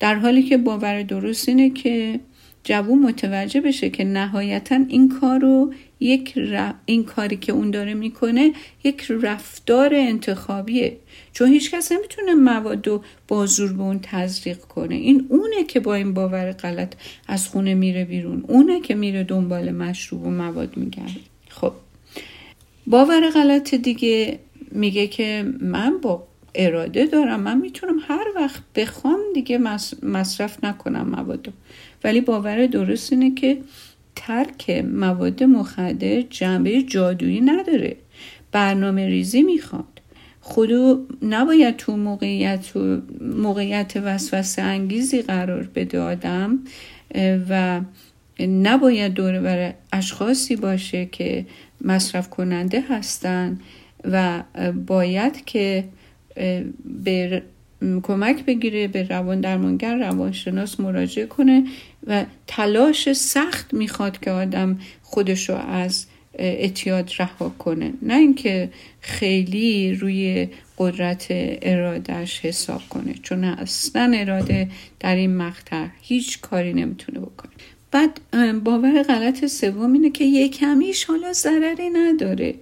در 0.00 0.14
حالی 0.14 0.42
که 0.42 0.56
باور 0.56 1.02
درست 1.02 1.48
اینه 1.48 1.70
که 1.70 2.20
جوون 2.64 2.98
متوجه 2.98 3.60
بشه 3.60 3.90
که 3.90 4.04
نهایتا 4.04 4.80
این 4.88 5.08
کار 5.08 5.40
رو 5.40 5.74
یک 6.00 6.34
این 6.86 7.04
کاری 7.04 7.36
که 7.36 7.52
اون 7.52 7.70
داره 7.70 7.94
می‌کنه 7.94 8.52
یک 8.84 9.06
رفتار 9.10 9.94
انتخابیه. 9.94 10.96
چون 11.38 11.48
هیچکس 11.48 11.92
نمی‌تونه 11.92 12.34
مواد 12.34 12.88
رو 12.88 13.02
با 13.28 13.46
زور 13.46 13.72
به 13.72 13.82
اون 13.82 14.00
تزریق 14.02 14.58
کنه. 14.58 14.94
این 14.94 15.26
اونه 15.28 15.64
که 15.64 15.80
با 15.80 15.94
این 15.94 16.14
باور 16.14 16.52
غلط 16.52 16.94
از 17.28 17.48
خونه 17.48 17.74
میره 17.74 18.04
بیرون. 18.04 18.44
اونه 18.48 18.80
که 18.80 18.94
میره 18.94 19.24
دنبال 19.24 19.70
مشروب 19.70 20.26
و 20.26 20.30
مواد 20.30 20.76
میگرده. 20.76 21.20
خب 21.48 21.72
باور 22.86 23.30
غلط 23.30 23.74
دیگه 23.74 24.38
میگه 24.72 25.06
که 25.06 25.52
من 25.60 25.98
با 26.02 26.26
اراده 26.54 27.06
دارم. 27.06 27.40
من 27.40 27.58
می‌تونم 27.58 27.98
هر 28.08 28.26
وقت 28.36 28.62
بخوام 28.74 29.20
دیگه 29.34 29.58
مصرف 30.02 30.64
نکنم 30.64 31.08
مواد 31.08 31.52
ولی 32.04 32.20
باور 32.20 32.66
درست 32.66 33.12
اینه 33.12 33.34
که 33.34 33.58
ترک 34.16 34.70
مواد 34.70 35.42
مخدر 35.42 36.20
جنبه 36.20 36.82
جادویی 36.82 37.40
نداره. 37.40 37.96
برنامه 38.52 39.06
ریزی 39.06 39.42
می‌خواد. 39.42 39.97
خودو 40.48 41.06
نباید 41.22 41.76
تو 41.76 41.96
موقعیت, 41.96 42.76
موقعیت 43.20 43.92
وسوسه 43.96 44.62
انگیزی 44.62 45.22
قرار 45.22 45.68
بده 45.74 46.00
آدم 46.00 46.58
و 47.50 47.80
نباید 48.40 49.14
دور 49.14 49.40
بر 49.40 49.74
اشخاصی 49.92 50.56
باشه 50.56 51.06
که 51.06 51.46
مصرف 51.80 52.30
کننده 52.30 52.84
هستن 52.88 53.58
و 54.04 54.42
باید 54.86 55.44
که 55.44 55.84
به 57.04 57.42
کمک 58.02 58.44
بگیره 58.44 58.88
به 58.88 59.02
روان 59.02 59.40
درمانگر 59.40 59.96
روانشناس 59.96 60.80
مراجعه 60.80 61.26
کنه 61.26 61.64
و 62.06 62.24
تلاش 62.46 63.12
سخت 63.12 63.74
می‌خواد 63.74 64.20
که 64.20 64.30
آدم 64.30 64.78
خودشو 65.02 65.54
از 65.54 66.06
اعتیاد 66.38 67.10
رها 67.18 67.48
کنه. 67.48 67.92
نه 68.02 68.16
اینکه 68.16 68.70
خیلی 69.00 69.94
روی 69.94 70.48
قدرت 70.78 71.26
ارادهش 71.30 72.40
حساب 72.40 72.82
کنه 72.90 73.14
چون 73.22 73.44
اصلا 73.44 74.12
اراده 74.16 74.68
در 75.00 75.16
این 75.16 75.36
مقطع 75.36 75.86
هیچ 76.02 76.40
کاری 76.40 76.72
نمی‌تونه 76.72 77.20
بکنه. 77.20 77.52
بعد 77.90 78.20
باور 78.64 79.02
غلط 79.02 79.46
سوم 79.46 79.92
اینه 79.92 80.10
که 80.10 80.24
یکمیش 80.24 81.04
حالا 81.04 81.32
ضرری 81.32 81.90
نداره. 81.90 82.54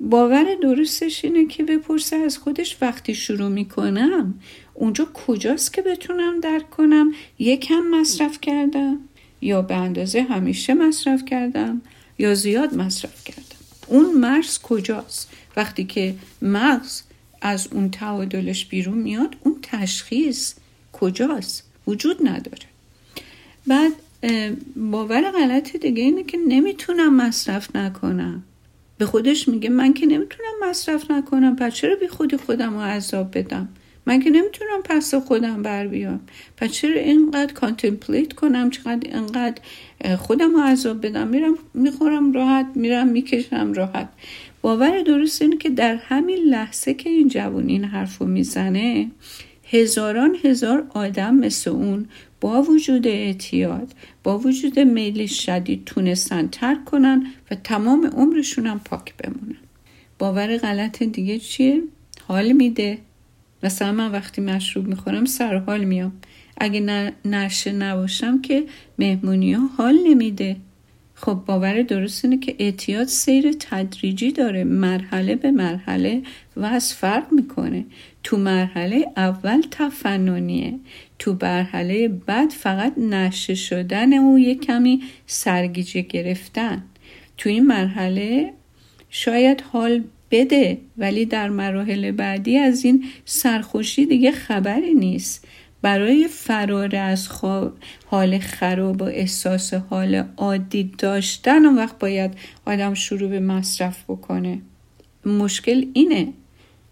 باور 0.00 0.46
درستش 0.62 1.24
اینه 1.24 1.46
که 1.46 1.64
بپرسه 1.64 2.16
از 2.16 2.38
خودش 2.38 2.76
وقتی 2.80 3.14
شروع 3.14 3.48
می‌کنم 3.48 4.34
اونجا 4.74 5.08
کجاست 5.14 5.72
که 5.72 5.82
بتونم 5.82 6.40
درک 6.40 6.70
کنم؟ 6.70 7.12
یکم 7.38 7.82
مصرف 7.90 8.40
کردم 8.40 8.98
یا 9.40 9.62
به 9.62 9.74
اندازه 9.74 10.22
همیشه 10.22 10.74
مصرف 10.74 11.24
کردم؟ 11.24 11.82
یا 12.20 12.34
زیاد 12.34 12.74
مصرف 12.74 13.24
کردم 13.24 13.42
اون 13.86 14.14
مرز 14.14 14.58
کجاست؟ 14.58 15.28
وقتی 15.56 15.84
که 15.84 16.14
مغز 16.42 17.02
از 17.40 17.68
اون 17.72 17.90
تعادلش 17.90 18.64
بیرون 18.64 18.98
میاد 18.98 19.36
اون 19.40 19.58
تشخیص 19.62 20.54
کجاست؟ 20.92 21.64
وجود 21.86 22.28
نداره. 22.28 22.66
بعد 23.66 23.92
باور 24.76 25.30
غلط 25.30 25.76
دیگه 25.76 26.02
اینه 26.02 26.24
که 26.24 26.38
نمی‌تونم 26.48 27.16
مصرف 27.16 27.76
نکنم. 27.76 28.42
به 28.98 29.06
خودش 29.06 29.48
میگه 29.48 29.68
من 29.68 29.94
که 29.94 30.06
نمی‌تونم 30.06 30.70
مصرف 30.70 31.10
نکنم 31.10 31.56
پس 31.56 31.74
چرا 31.74 31.94
بی 31.94 32.08
خودی 32.08 32.36
خودم 32.36 32.74
رو 32.74 32.80
عذاب 32.80 33.38
بدم؟ 33.38 33.68
من 34.06 34.20
که 34.20 34.30
نمی‌تونم 34.30 34.82
پس 34.84 35.14
خودم 35.14 35.62
بر 35.62 35.86
بیام. 35.86 36.20
پس 36.56 36.70
چرا 36.70 37.00
اینقدر 37.00 37.52
کانتمپلیت 37.52 38.32
کنم؟ 38.32 38.70
چقدر 38.70 39.16
اینقدر 39.16 39.62
خودم 40.16 40.50
رو 40.50 40.60
عذاب 40.60 41.06
بدم؟ 41.06 41.28
میرم 41.28 41.54
می‌خورم 41.74 42.32
راحت 42.32 42.66
میرم 42.74 43.08
می‌کشم 43.08 43.72
راحت. 43.72 44.08
باور 44.62 45.02
درست 45.02 45.42
اینه 45.42 45.56
که 45.56 45.70
در 45.70 45.94
همین 45.94 46.38
لحظه 46.38 46.94
که 46.94 47.10
این 47.10 47.28
جوان 47.28 47.68
این 47.68 47.84
حرف 47.84 48.18
رو 48.18 48.26
می‌زنه 48.26 49.10
هزاران 49.72 50.36
هزار 50.44 50.86
آدم 50.94 51.34
مثل 51.34 51.70
اون 51.70 52.08
با 52.40 52.62
وجود 52.62 53.06
اعتیاد 53.06 53.92
با 54.22 54.38
وجود 54.38 54.78
میل 54.78 55.26
شدید 55.26 55.84
تونستن 55.84 56.48
ترک 56.48 56.84
کنن 56.84 57.26
و 57.50 57.54
تمام 57.54 58.06
عمرشون 58.06 58.66
هم 58.66 58.80
پاک 58.84 59.14
بمونن. 59.16 59.56
باور 60.18 60.56
غلط 60.56 61.02
دیگه 61.02 61.38
چیه؟ 61.38 61.82
حال 62.28 62.52
میده. 62.52 62.98
مثلا 63.62 63.92
من 63.92 64.12
وقتی 64.12 64.40
مشروب 64.40 64.86
می‌خورم 64.86 65.24
سر 65.24 65.56
حال 65.56 65.84
میام. 65.84 66.12
اگه 66.56 67.12
نشه 67.24 67.72
نباشم 67.72 68.40
که 68.40 68.64
مهمونی 68.98 69.52
ها 69.52 69.66
حال 69.76 69.98
نمیده. 70.06 70.56
خب 71.14 71.42
باور 71.46 71.82
درست 71.82 72.24
اینه 72.24 72.38
که 72.38 72.56
اعتیاد 72.58 73.06
سیر 73.06 73.52
تدریجی 73.60 74.32
داره 74.32 74.64
مرحله 74.64 75.34
به 75.36 75.50
مرحله 75.50 76.22
و 76.56 76.64
از 76.64 76.94
فرق 76.94 77.32
می‌کنه. 77.32 77.84
تو 78.24 78.36
مرحله 78.36 79.06
اول 79.16 79.62
تفننیه 79.70 80.78
تو 81.18 81.38
مرحله 81.42 82.08
بعد 82.08 82.50
فقط 82.50 82.98
نشه 82.98 83.54
شدن 83.54 84.12
او 84.12 84.38
یک 84.38 84.66
کمی 84.66 85.02
سرگیجه 85.26 86.00
گرفتن. 86.00 86.82
تو 87.38 87.48
این 87.48 87.66
مرحله 87.66 88.52
شاید 89.10 89.60
حال 89.60 90.04
بده. 90.30 90.78
ولی 90.98 91.24
در 91.24 91.48
مراحل 91.48 92.10
بعدی 92.10 92.58
از 92.58 92.84
این 92.84 93.04
سرخوشی 93.24 94.06
دیگه 94.06 94.32
خبری 94.32 94.94
نیست. 94.94 95.46
برای 95.82 96.28
فرار 96.28 96.96
از 96.96 97.28
حال 98.06 98.38
خراب 98.38 99.02
و 99.02 99.04
احساس 99.04 99.74
حال 99.74 100.24
عادی 100.36 100.92
داشتن 100.98 101.66
اون 101.66 101.76
وقت 101.76 101.98
باید 101.98 102.34
آدم 102.66 102.94
شروع 102.94 103.30
به 103.30 103.40
مصرف 103.40 104.04
بکنه. 104.08 104.62
مشکل 105.26 105.86
اینه 105.92 106.32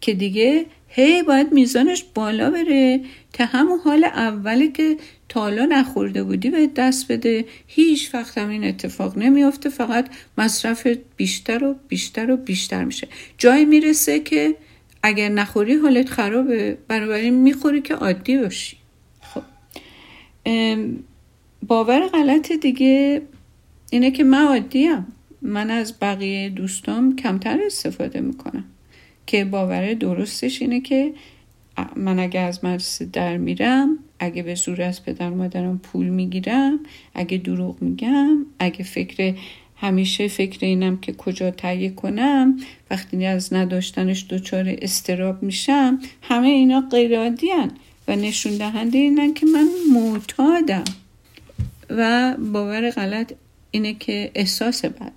که 0.00 0.14
دیگه 0.14 0.66
هی 0.88 1.22
باید 1.22 1.52
میزانش 1.52 2.04
بالا 2.14 2.50
بره. 2.50 3.00
تا 3.32 3.44
همون 3.44 3.78
حال 3.84 4.04
اولی 4.04 4.68
که 4.68 4.96
تالا 5.38 5.64
نخورده 5.64 6.22
بودی 6.22 6.50
به 6.50 6.66
دست 6.76 7.12
بده. 7.12 7.44
هیچ 7.66 8.14
وقت 8.14 8.38
هم 8.38 8.48
این 8.48 8.64
اتفاق 8.64 9.18
نمیافته. 9.18 9.68
فقط 9.68 10.08
مصرف 10.38 10.86
بیشتر 11.16 11.64
و 11.64 11.74
بیشتر 11.88 12.30
و 12.30 12.36
بیشتر 12.36 12.84
میشه. 12.84 13.08
جایی 13.38 13.64
می‌رسه 13.64 14.20
که 14.20 14.54
اگر 15.02 15.28
نخوری 15.28 15.74
حالت 15.74 16.08
خرابه. 16.08 16.78
بنابراین 16.88 17.34
می‌خوری 17.34 17.80
که 17.80 17.94
عادی 17.94 18.38
باشی. 18.38 18.76
خب. 19.20 19.42
باور 21.62 22.06
غلط 22.08 22.52
دیگه 22.52 23.22
اینه 23.90 24.10
که 24.10 24.24
من 24.24 24.44
عادیم. 24.44 25.06
من 25.42 25.70
از 25.70 25.94
بقیه 26.00 26.48
دوستام 26.48 27.16
کمتر 27.16 27.60
استفاده 27.66 28.20
می‌کنم. 28.20 28.64
که 29.26 29.44
باور 29.44 29.94
درستش 29.94 30.62
اینه 30.62 30.80
که 30.80 31.12
من 31.96 32.18
اگه 32.18 32.40
از 32.40 32.64
مدرسه 32.64 33.04
در 33.04 33.36
میرم 33.36 33.98
اگه 34.18 34.42
به 34.42 34.54
زور 34.54 34.82
از 34.82 35.04
پدر 35.04 35.30
مادرم 35.30 35.78
پول 35.78 36.06
می‌گیرم 36.06 36.80
اگه 37.14 37.38
دروغ 37.38 37.82
میگم 37.82 38.46
اگه 38.58 38.84
فکر 38.84 39.34
همیشه 39.76 40.28
فکر 40.28 40.66
اینم 40.66 40.96
که 40.96 41.12
کجا 41.12 41.50
تهیه 41.50 41.90
کنم 41.90 42.56
وقتی 42.90 43.26
از 43.26 43.52
نداشتنش 43.52 44.26
دچار 44.30 44.76
استراب 44.82 45.42
میشم 45.42 45.98
همه 46.22 46.48
اینا 46.48 46.80
غیر 46.90 47.18
و 48.08 48.16
نشون 48.16 48.56
دهنده 48.56 48.98
اینن 48.98 49.34
که 49.34 49.46
من 49.46 49.68
معتادم. 49.92 50.84
و 51.90 52.34
باور 52.52 52.90
غلط 52.90 53.32
اینه 53.70 53.94
که 53.94 54.30
احساس 54.34 54.84
بد. 54.84 55.12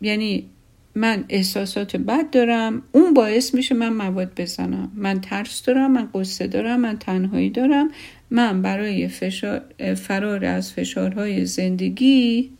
یعنی 0.00 0.44
من 0.94 1.24
احساسات 1.28 1.96
بد 1.96 2.30
دارم 2.30 2.82
اون 2.92 3.14
باعث 3.14 3.54
میشه 3.54 3.74
من 3.74 3.92
مواد 3.92 4.32
بزنم. 4.40 4.92
من 4.94 5.20
ترس 5.20 5.62
دارم 5.62 5.92
من 5.92 6.08
قصه 6.14 6.46
دارم 6.46 6.80
من 6.80 6.98
تنهایی 6.98 7.50
دارم. 7.50 7.90
من 8.30 8.62
برای 8.62 9.08
فشار 9.08 9.62
فرار 9.94 10.44
از 10.44 10.72
فشارهای 10.72 11.46
زندگی 11.46 12.50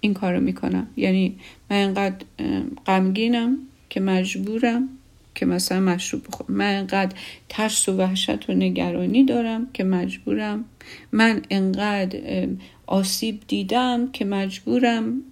این 0.00 0.14
کارو 0.14 0.40
می‌کنم. 0.40 0.86
یعنی 0.96 1.36
من 1.70 1.76
انقدر 1.76 2.24
غمگینم 2.86 3.58
که 3.90 4.00
مجبورم 4.00 4.88
که 5.34 5.46
مثلا 5.46 5.80
مشروب 5.80 6.22
بخورم. 6.28 6.54
من 6.54 6.74
انقدر 6.78 7.16
ترس 7.48 7.88
و 7.88 7.96
وحشت 7.96 8.50
و 8.50 8.52
نگرانی 8.52 9.24
دارم 9.24 9.66
که 9.72 9.84
مجبورم. 9.84 10.64
من 11.12 11.42
انقدر 11.50 12.18
آسیب 12.86 13.40
دیدم 13.48 14.08
که 14.12 14.24
مجبورم 14.24 15.22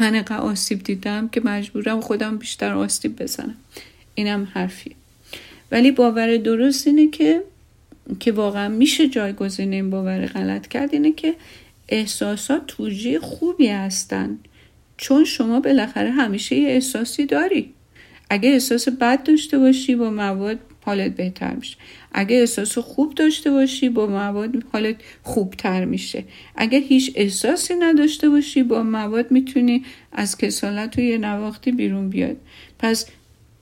من 0.00 0.14
انقدر 0.14 0.36
آسیب 0.36 0.82
دیدم 0.82 1.28
که 1.28 1.40
مجبورم 1.44 2.00
خودم 2.00 2.38
بیشتر 2.38 2.74
آسیب 2.74 3.22
بزنم. 3.22 3.56
اینم 4.14 4.48
حرفی 4.54 4.96
ولی 5.70 5.90
باور 5.90 6.36
درست 6.36 6.86
اینه 6.86 7.10
که 7.10 7.42
که 8.20 8.32
واقعا 8.32 8.68
میشه 8.68 9.08
جایگزین 9.08 9.72
این 9.72 9.90
باور 9.90 10.26
غلط 10.26 10.66
کرد 10.66 10.92
اینه 10.92 11.12
که 11.12 11.34
احساسات 11.88 12.66
توجیه 12.66 13.18
خوبی 13.18 13.68
هستن 13.68 14.38
چون 14.96 15.24
شما 15.24 15.60
بالاخره 15.60 16.10
همیشه 16.10 16.56
یه 16.56 16.68
احساسی 16.68 17.26
داری. 17.26 17.74
اگه 18.30 18.50
احساس 18.50 18.88
بد 18.88 19.22
داشته 19.22 19.58
باشی 19.58 19.94
با 19.94 20.10
مواد 20.10 20.58
حالت 20.88 21.16
بهتر 21.16 21.54
میشه. 21.54 21.76
اگه 22.12 22.36
احساس 22.36 22.78
خوب 22.78 23.14
داشته 23.14 23.50
باشی 23.50 23.88
با 23.88 24.06
مواد 24.06 24.50
حالت 24.72 24.96
خوبتر 25.22 25.84
میشه. 25.84 26.24
اگه 26.56 26.78
هیچ 26.78 27.12
احساسی 27.14 27.74
نداشته 27.74 28.28
باشی 28.28 28.62
با 28.62 28.82
مواد 28.82 29.30
می‌تونی 29.30 29.84
از 30.12 30.38
کسالت 30.38 30.98
و 30.98 31.00
یه 31.00 31.18
نواختی 31.18 31.72
بیرون 31.72 32.10
بیاد. 32.10 32.36
پس 32.78 33.06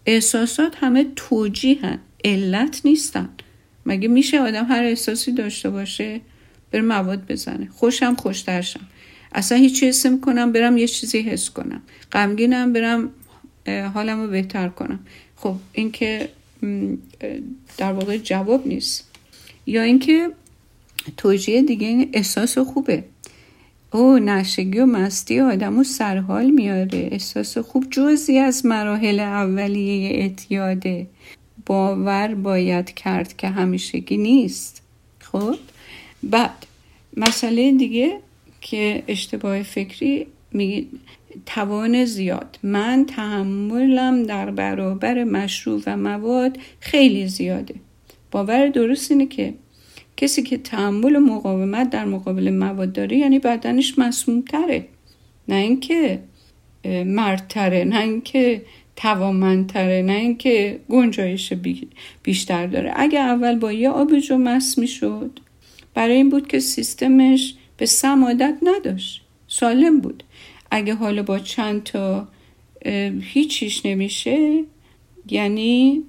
احساسات 0.07 0.77
همه 0.81 1.07
توجیهن 1.17 1.99
علت 2.25 2.81
نیستن. 2.85 3.29
مگه 3.87 4.09
میشه 4.09 4.41
آدم 4.41 4.65
هر 4.65 4.83
احساسی 4.83 5.33
داشته 5.33 5.71
باشه؟ 5.71 6.21
بر 6.71 6.81
مواد 6.81 7.27
بزنه. 7.27 7.69
خوشم 7.73 8.15
خوشترشم. 8.15 8.87
اصلا 9.33 9.59
هیچ 9.59 9.83
حس 9.83 10.07
کنم 10.07 10.53
برم 10.53 10.77
یه 10.77 10.87
چیزی 10.87 11.19
حس 11.19 11.51
کنم. 11.51 11.83
غمگینم 12.13 12.73
برم 12.73 13.11
حالم 13.95 14.21
رو 14.21 14.29
بهتر 14.29 14.69
کنم. 14.69 15.01
خب 15.37 15.55
این 15.73 15.93
که 15.93 16.29
در 17.79 17.93
واقع 17.93 18.17
جواب 18.17 18.67
نیست. 18.67 19.05
یا 19.67 19.83
اینکه 19.83 20.31
توجیه 21.17 21.63
دیگه 21.63 21.87
این 21.87 22.11
احساس 22.13 22.59
خوبه. 22.59 23.05
او 23.93 24.19
نشگی 24.19 24.79
و 24.79 24.87
مستی 24.87 25.41
آدم 25.41 25.79
و 25.79 25.85
سرحال 25.85 26.51
میاره. 26.51 27.09
احساس 27.13 27.59
خوب 27.59 27.87
جزی 27.91 28.39
از 28.39 28.67
مراحل 28.67 29.21
اولیه 29.21 30.11
اعتیاده. 30.11 31.07
باور 31.67 32.35
باید 32.35 32.95
کرد 32.95 33.37
که 33.37 33.49
همیشگی 33.49 34.17
نیست. 34.17 34.83
خب؟ 35.19 35.55
بعد 36.23 36.67
مسئله 37.17 37.73
دیگه 37.73 38.19
که 38.61 39.03
اشتباه 39.09 39.63
فکری 39.63 40.27
میگید 40.53 41.01
توان 41.47 42.05
زیاد. 42.05 42.59
من 42.63 43.05
تحملم 43.09 44.23
در 44.23 44.51
برابر 44.51 45.25
مشروع 45.25 45.83
و 45.87 45.97
مواد 45.97 46.59
خیلی 46.81 47.29
زیاده. 47.29 47.75
باور 48.31 48.69
درست 48.69 49.11
اینه 49.11 49.27
که 49.27 49.55
کسی 50.17 50.43
که 50.43 50.59
تحمل 50.59 51.17
و 51.17 51.21
مقاومت 51.21 51.91
در 51.91 52.05
مقابل 52.05 52.51
مواد 52.51 52.93
داره 52.93 53.17
یعنی 53.17 53.39
بدنش 53.39 53.99
مسموم 53.99 54.41
تره 54.41 54.89
نه 55.49 55.55
اینکه 55.55 56.23
مردتره 57.05 57.85
نه 57.85 58.01
اینکه 58.01 58.63
توامندتره 58.97 60.03
نه 60.03 60.13
اینکه 60.13 60.81
گنجایش 60.89 61.53
بیشتر 62.23 62.67
داره. 62.67 62.93
اگه 62.97 63.19
اول 63.19 63.59
با 63.59 63.73
یه 63.73 63.91
آبجو 63.91 64.39
مس 64.39 64.79
می‌شد 64.79 65.41
برای 65.95 66.17
این 66.17 66.31
بود 66.31 66.49
که 66.49 66.61
سیستمش 66.61 67.55
به 67.77 67.87
سم 67.87 68.25
عادت 68.25 68.59
نداشت. 68.63 69.23
سالم 69.49 70.01
بود. 70.01 70.23
اگه 70.71 70.95
حالا 70.95 71.23
با 71.23 71.39
چند 71.39 71.83
تا 71.83 72.29
هیچیش 73.21 73.87
نمیشه 73.87 74.65
یعنی 75.31 76.03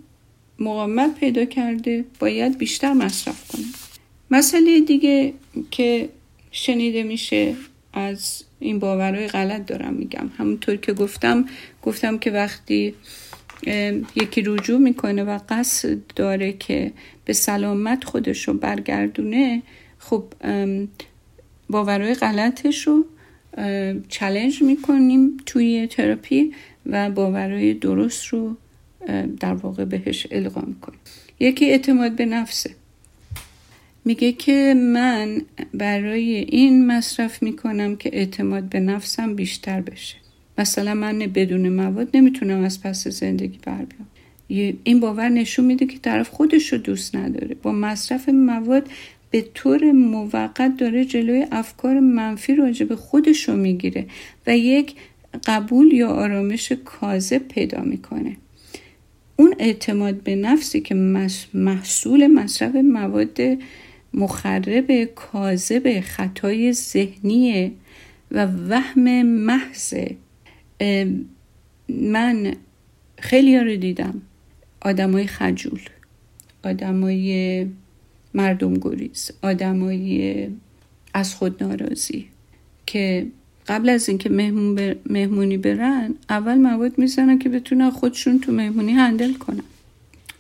مقاومت 0.60 1.20
پیدا 1.20 1.46
کرده 1.46 2.06
باید 2.20 2.58
بیشتر 2.58 2.93
مصرف 2.93 3.48
کنه. 3.52 3.65
مسئله 4.32 4.80
دیگه 4.80 5.34
که 5.72 6.10
شنیده 6.52 7.04
میشه 7.04 7.56
از 7.93 8.43
این 8.60 8.80
باورهای 8.80 9.28
غلط 9.28 9.65
دارم 9.65 9.93
میگم. 9.93 10.32
همونطور 10.38 10.76
که 10.76 10.93
گفتم 10.93 11.46
گفتم 11.84 12.17
که 12.17 12.32
وقتی 12.32 12.93
یکی 14.15 14.41
رجوع 14.41 14.80
می‌کنه 14.80 15.24
و 15.24 15.39
قصد 15.50 15.98
داره 16.15 16.54
که 16.54 16.91
به 17.26 17.34
سلامت 17.34 18.04
خودش 18.04 18.48
رو 18.48 18.54
برگردونه 18.54 19.62
خب 20.00 20.24
باورهای 21.70 22.13
غلطش 22.13 22.88
رو 22.88 23.06
چلنج 24.10 24.62
می‌کنیم 24.62 25.38
توی 25.46 25.88
تراپی 25.88 26.52
و 26.86 27.10
باورهای 27.10 27.74
درست 27.74 28.26
رو 28.26 28.58
در 29.39 29.54
واقع 29.54 29.86
بهش 29.86 30.28
القا 30.32 30.62
می‌کنیم. 30.62 31.00
یکی 31.39 31.70
اعتماد 31.70 32.12
به 32.12 32.26
نفسه. 32.26 32.70
میگه 34.06 34.32
که 34.32 34.74
من 34.78 35.41
برای 35.74 36.36
این 36.36 36.88
مصرف 36.88 37.43
می‌کنم 37.43 37.96
که 37.96 38.10
اعتماد 38.13 38.63
به 38.63 38.80
نفسم 38.80 39.36
بیشتر 39.36 39.82
بشه. 39.82 40.15
مثلا 40.58 40.93
من 40.93 41.20
بدون 41.20 41.70
مواد 41.70 42.10
نمی‌تونم 42.13 42.63
از 42.63 42.82
پس 42.82 43.08
زندگی 43.08 43.60
بر 43.65 43.86
بیام. 43.86 44.08
این 44.84 45.00
باور 45.00 45.30
نشون 45.30 45.65
میده 45.65 45.86
که 45.86 46.00
طرف 46.00 46.30
خودش 46.30 46.74
رو 46.74 46.78
دوست 46.78 47.15
نداره. 47.15 47.56
با 47.56 47.72
مصرف 47.72 48.30
مواد 48.30 48.89
به 49.32 49.46
طور 49.54 49.92
موقت 49.92 50.78
داره 50.78 51.06
جلوی 51.06 51.48
افکار 51.52 52.00
منفی 52.00 52.56
راجع 52.56 52.86
به 52.86 52.96
خودش 52.96 53.50
رو 53.50 53.56
می‌گیره 53.56 54.06
و 54.48 54.58
یک 54.58 54.96
قبول 55.46 55.94
یا 55.94 56.10
آرامش 56.10 56.72
کاذب 56.86 57.38
پیدا 57.48 57.82
می‌کنه. 57.82 58.38
اون 59.36 59.56
اعتماد 59.60 60.16
به 60.16 60.36
نفسی 60.36 60.82
که 60.82 60.96
محصول 61.54 62.28
مصرف 62.28 62.76
مواد 62.76 63.38
مخرب 64.13 65.04
کاذب 65.04 66.02
خطای 66.02 66.74
ذهنیه 66.74 67.72
و 68.32 68.48
وهم 68.70 69.22
محض 69.22 69.94
من 71.90 72.56
خیلی 73.20 73.60
رو 73.60 73.76
دیدم. 73.76 74.22
آدمای 74.82 75.28
خجول. 75.28 75.80
آدمای 76.63 77.66
مردم 78.34 78.74
گریز 78.74 79.32
آدمای 79.42 80.48
از 81.13 81.36
خود 81.36 81.63
ناراضی 81.63 82.28
که 82.86 83.28
قبل 83.68 83.90
از 83.90 84.10
اینکه 84.10 84.30
مهمون 84.30 84.96
مهمونی 85.10 85.58
برن 85.58 86.16
اول 86.30 86.56
مواد 86.56 86.98
می‌زنن 86.98 87.40
که 87.40 87.50
بتونن 87.50 87.90
خودشون 87.90 88.40
تو 88.40 88.52
مهمونی 88.52 88.92
هندل 88.92 89.34
کنن. 89.34 89.63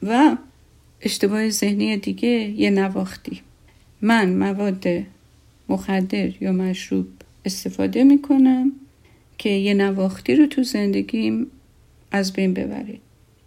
و 0.03 0.37
اشتباه 1.01 1.49
ذهنی 1.49 1.97
دیگه 1.97 2.29
یه 2.29 2.69
نواختی. 2.69 3.41
من 4.01 4.29
مواد 4.29 4.85
مخدر 5.69 6.43
یا 6.43 6.51
مشروب 6.51 7.07
استفاده 7.45 8.03
می‌کنم 8.03 8.71
که 9.37 9.49
یه 9.49 9.73
نواختی 9.73 10.35
رو 10.35 10.45
تو 10.45 10.63
زندگیم 10.63 11.47
از 12.11 12.33
بین 12.33 12.53
ببره 12.53 12.97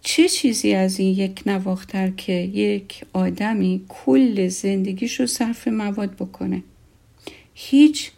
چه 0.01 0.29
چیزی 0.29 0.73
از 0.73 0.99
این 0.99 1.17
یک 1.17 1.41
نواختر 1.45 2.09
که 2.09 2.33
یک 2.33 3.01
آدمی 3.13 3.81
کل 3.89 4.47
زندگیش 4.47 5.19
رو 5.19 5.25
صرف 5.25 5.67
مواد 5.67 6.15
بکنه؟ 6.15 6.63
هیچ 7.53 8.11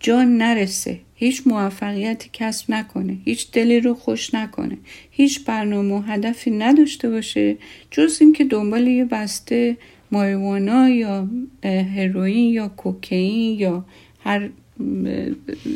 جا 0.00 0.22
نرسه 0.22 1.00
هیچ 1.14 1.42
موفقیتی 1.46 2.30
کسب 2.32 2.70
نکنه 2.70 3.16
هیچ 3.24 3.50
دلی 3.50 3.80
رو 3.80 3.94
خوش 3.94 4.34
نکنه 4.34 4.78
هیچ 5.10 5.44
برنامه 5.44 5.94
و 5.94 6.00
هدفی 6.00 6.50
نداشته 6.50 7.10
باشه 7.10 7.56
جز 7.90 8.18
اینکه 8.20 8.44
دنبال 8.44 8.86
یه 8.86 9.04
بسته 9.04 9.76
ماریوانا 10.12 10.88
یا 10.88 11.28
هروئین 11.64 12.52
یا 12.52 12.68
کوکئین 12.68 13.58
یا 13.58 13.84
هر 14.24 14.50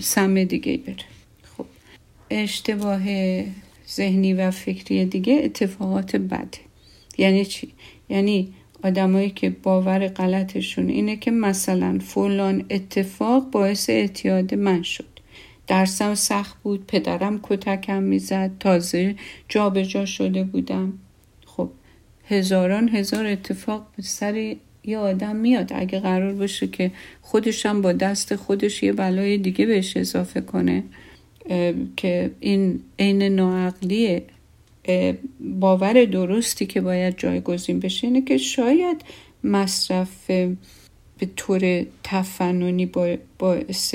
سم 0.03 0.45
دیگه 0.45 0.77
بره. 0.77 0.97
خب 1.57 1.67
اشتباه 2.31 3.03
ذهنی 3.91 4.35
و 4.35 4.51
فکری 4.51 5.05
دیگه 5.05 5.41
اتفاقات 5.45 6.17
بده. 6.17 6.59
یعنی 7.19 7.45
چی؟ 7.45 7.73
یعنی 8.09 8.55
آدمایی 8.85 9.31
که 9.31 9.51
باور 9.51 10.09
غلطشون 10.09 10.89
اینه 10.89 11.17
که 11.17 11.31
مثلا 11.31 11.99
فلان 11.99 12.65
اتفاق 12.71 13.51
باعث 13.51 13.91
اعتیاد 13.91 14.55
من 14.55 14.83
شد. 14.83 15.05
درسم 15.67 16.15
سخت 16.15 16.57
بود 16.63 16.87
پدرم 16.87 17.41
کتکم 17.43 18.03
می‌زد 18.03 18.51
تازه 18.61 19.15
جابجا 19.49 19.83
جا 19.83 20.05
شده 20.05 20.45
بودم. 20.45 20.93
خب 21.47 21.71
هزاران 22.29 22.89
هزار 22.89 23.27
اتفاق 23.27 23.87
به 23.97 24.03
سر 24.03 24.57
یه 24.85 24.99
آدم 24.99 25.37
میاد. 25.37 25.73
اگه 25.75 26.01
قرار 26.01 26.33
باشه 26.33 26.67
که 26.67 26.91
خودشم 27.23 27.83
با 27.83 27.93
دست 27.93 28.37
خودش 28.37 28.83
یه 28.83 28.93
بلای 28.93 29.39
دیگه 29.39 29.67
بهش 29.67 29.97
اضافه 29.97 30.41
کنه 30.41 30.85
که 31.97 32.31
این 32.41 32.81
عین 32.99 33.23
ناعقلیه 33.23 34.23
باور 35.41 36.05
درستی 36.05 36.67
که 36.67 36.81
باید 36.81 37.19
جایگزین 37.19 37.81
بشه 37.81 38.07
اینه 38.07 38.21
که 38.21 38.39
شاید 38.39 39.05
مصرف 39.45 40.31
به 41.19 41.29
طور 41.37 41.87
تفننی 42.05 42.93
باعث 43.39 43.95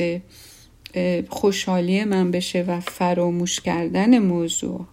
خوشحالی 1.30 2.04
من 2.04 2.32
بشه 2.32 2.62
و 2.62 2.80
فراموش 2.80 3.60
کردن 3.60 4.20
موضوع. 4.20 4.86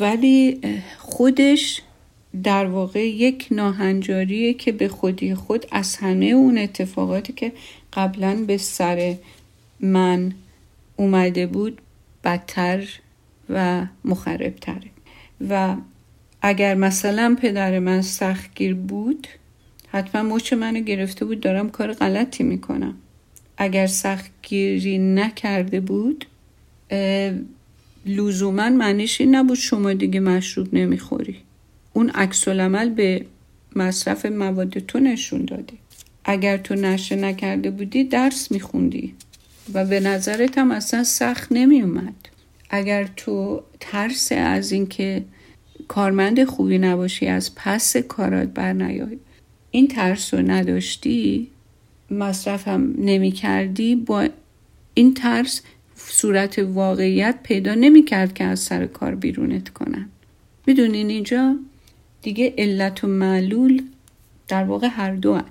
ولی 0.00 0.60
خودش 0.98 1.82
در 2.42 2.66
واقع 2.66 3.08
یک 3.08 3.48
ناهنجاریه 3.50 4.54
که 4.54 4.72
به 4.72 4.88
خودی 4.88 5.34
خود 5.34 5.66
از 5.70 5.96
همه 5.96 6.26
اون 6.26 6.58
اتفاقاتی 6.58 7.32
که 7.32 7.52
قبلا 7.92 8.44
به 8.46 8.56
سر 8.56 9.14
من 9.80 10.32
اومده 10.98 11.46
بود 11.46 11.80
بدتر 12.24 12.88
و 13.50 13.86
مخربتره 14.04 14.90
و 15.48 15.76
اگر 16.42 16.74
مثلا 16.74 17.36
پدر 17.42 17.78
من 17.78 18.02
سختگیر 18.02 18.74
بود 18.74 19.26
حتما 19.88 20.22
مچ 20.22 20.52
منو 20.52 20.80
گرفته 20.80 21.24
بود 21.24 21.40
دارم 21.40 21.70
کار 21.70 21.92
غلطی 21.92 22.42
می‌کنم. 22.42 22.94
اگر 23.58 23.86
سختگیری 23.86 24.98
نکرده 24.98 25.80
بود 25.80 26.24
لزوما 28.06 28.68
معنیش 28.68 29.20
این 29.20 29.34
نبود 29.34 29.56
شما 29.56 29.92
دیگه 29.92 30.20
مشروب 30.20 30.74
نمی‌خوری. 30.74 31.36
اون 31.92 32.10
عکس 32.10 32.48
به 32.48 33.26
مصرف 33.76 34.26
مواد 34.26 34.78
تو 34.78 34.98
نشون 34.98 35.44
داده. 35.44 35.74
اگر 36.24 36.56
تو 36.56 36.74
نشه 36.74 37.16
نکرده 37.16 37.70
بودی 37.70 38.04
درس 38.04 38.50
میخوندی. 38.50 39.14
و 39.74 39.84
به 39.84 40.00
نظرت 40.00 40.58
هم 40.58 40.70
اصلا 40.70 41.04
سخت 41.04 41.52
نمیومد. 41.52 42.14
اگر 42.70 43.08
تو 43.16 43.62
ترس 43.80 44.32
از 44.32 44.72
اینکه 44.72 45.24
کارمند 45.88 46.44
خوبی 46.44 46.78
نباشی 46.78 47.26
از 47.26 47.54
پس 47.54 47.96
کارات 47.96 48.48
بر 48.48 48.72
نیای. 48.72 49.18
این 49.70 49.88
ترس 49.88 50.34
رو 50.34 50.50
نداشتی 50.50 51.48
مصرفم 52.10 52.94
نمی 52.98 53.30
کردی 53.30 53.96
با 53.96 54.28
این 54.94 55.14
ترس 55.14 55.62
صورت 55.96 56.58
واقعیت 56.58 57.38
پیدا 57.42 57.74
نمی 57.74 58.04
کرد 58.04 58.34
که 58.34 58.44
از 58.44 58.60
سر 58.60 58.86
کار 58.86 59.14
بیرونت 59.14 59.68
کنن. 59.68 60.08
می‌دونین 60.66 61.10
اینجا؟ 61.10 61.56
دیگه 62.22 62.54
علت 62.58 63.04
و 63.04 63.06
معلول 63.06 63.82
در 64.48 64.64
واقع 64.64 64.88
هر 64.90 65.14
دو 65.14 65.34
هن. 65.34 65.44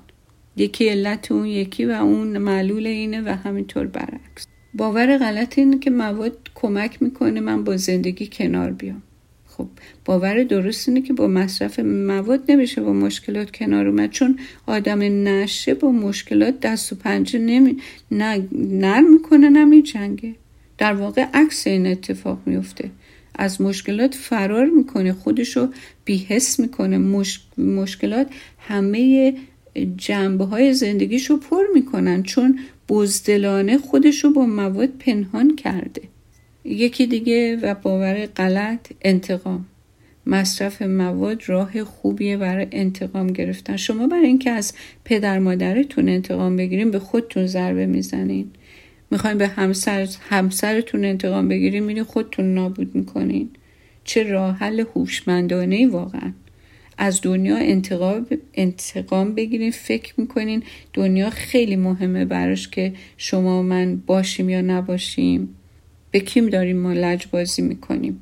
یکی 0.58 0.90
علت 0.90 1.32
اون 1.32 1.46
یکی 1.46 1.86
و 1.86 1.92
اون 1.92 2.38
معلول 2.38 2.88
اینه 2.88 3.22
و 3.22 3.36
همینطور 3.44 3.88
برعکس. 3.88 4.48
باور 4.74 5.18
غلط 5.18 5.58
اینه 5.58 5.80
که 5.80 5.90
مواد 5.90 6.38
کمک 6.56 7.02
می‌کنه 7.02 7.40
من 7.40 7.64
با 7.64 7.78
زندگی 7.78 8.30
کنار 8.32 8.72
بیام. 8.72 9.02
خب 9.48 9.68
باور 10.06 10.44
درست 10.44 10.90
اینه 10.90 11.02
که 11.02 11.14
با 11.14 11.28
مصرف 11.28 11.80
مواد 11.80 12.52
نمیشه 12.52 12.82
با 12.82 12.94
مشکلات 12.94 13.52
کنار 13.52 13.88
اومد 13.88 14.10
چون 14.10 14.40
آدم 14.66 15.00
نشه 15.28 15.74
با 15.74 15.92
مشکلات 15.92 16.60
دست 16.60 16.94
و 16.94 16.96
پنجه 16.96 17.40
نمی 17.40 17.78
نرم 18.12 19.12
می‌کنه 19.14 19.50
نه 19.50 19.82
جنگه 19.82 20.36
در 20.78 20.94
واقع 20.94 21.26
عکس 21.34 21.68
این 21.68 21.88
اتفاق 21.88 22.40
میفته 22.46 22.92
از 23.36 23.62
مشکلات 23.62 24.16
فرار 24.16 24.66
می‌کنه 24.66 25.14
خودشو 25.14 25.68
بیحس 26.06 26.60
می‌کنه. 26.60 26.98
مشکلات 27.58 28.28
همه 28.60 29.34
جنبه 29.86 30.46
های 30.46 30.74
زندگیشو 30.74 31.38
پر 31.38 31.64
می‌کنن 31.74 32.24
چون 32.24 32.60
بزدلانه 32.90 33.78
خودشو 33.78 34.34
با 34.34 34.46
مواد 34.46 34.90
پنهان 34.90 35.56
کرده. 35.56 36.02
یکی 36.66 37.08
دیگه 37.08 37.56
و 37.56 37.74
باور 37.74 38.26
غلط 38.26 38.88
انتقام. 39.02 39.66
مصرف 40.26 40.82
مواد 40.82 41.42
راه 41.46 41.84
خوبیه 41.84 42.38
برای 42.38 42.68
انتقام 42.72 43.28
گرفتن. 43.28 43.78
شما 43.78 44.08
برای 44.08 44.28
اینکه 44.28 44.52
از 44.52 44.74
پدر 45.06 45.40
مادرتون 45.40 46.10
انتقام 46.10 46.56
بگیرین 46.56 46.92
به 46.92 47.00
خودتون 47.00 47.48
ضربه 47.48 47.86
می‌زنین. 47.86 48.52
می‌خواین 49.12 49.38
به 49.38 49.48
همسر 49.48 50.08
همسرتون 50.30 51.06
انتقام 51.06 51.48
بگیرین 51.48 51.84
میرین 51.84 52.04
خودتون 52.04 52.54
نابود 52.54 52.96
می‌کنین. 52.96 53.50
چه 54.04 54.24
راه 54.24 54.58
حل 54.58 54.84
هوشمندانه 54.96 55.88
واقعا. 55.88 56.32
از 56.98 57.22
دنیا 57.22 57.58
انتقام, 58.54 59.34
بگیرین 59.36 59.72
فکر 59.72 60.14
می‌کنین 60.18 60.64
دنیا 60.94 61.30
خیلی 61.30 61.76
مهمه 61.76 62.26
براش 62.26 62.68
که 62.68 62.94
شما 63.18 63.60
و 63.60 63.64
من 63.64 63.96
باشیم 64.06 64.50
یا 64.50 64.62
نباشیم. 64.62 65.56
به 66.12 66.20
کیم 66.20 66.50
داریم 66.50 66.78
ما 66.78 66.94
لجبازی 66.94 67.62
می‌کنیم؟ 67.62 68.22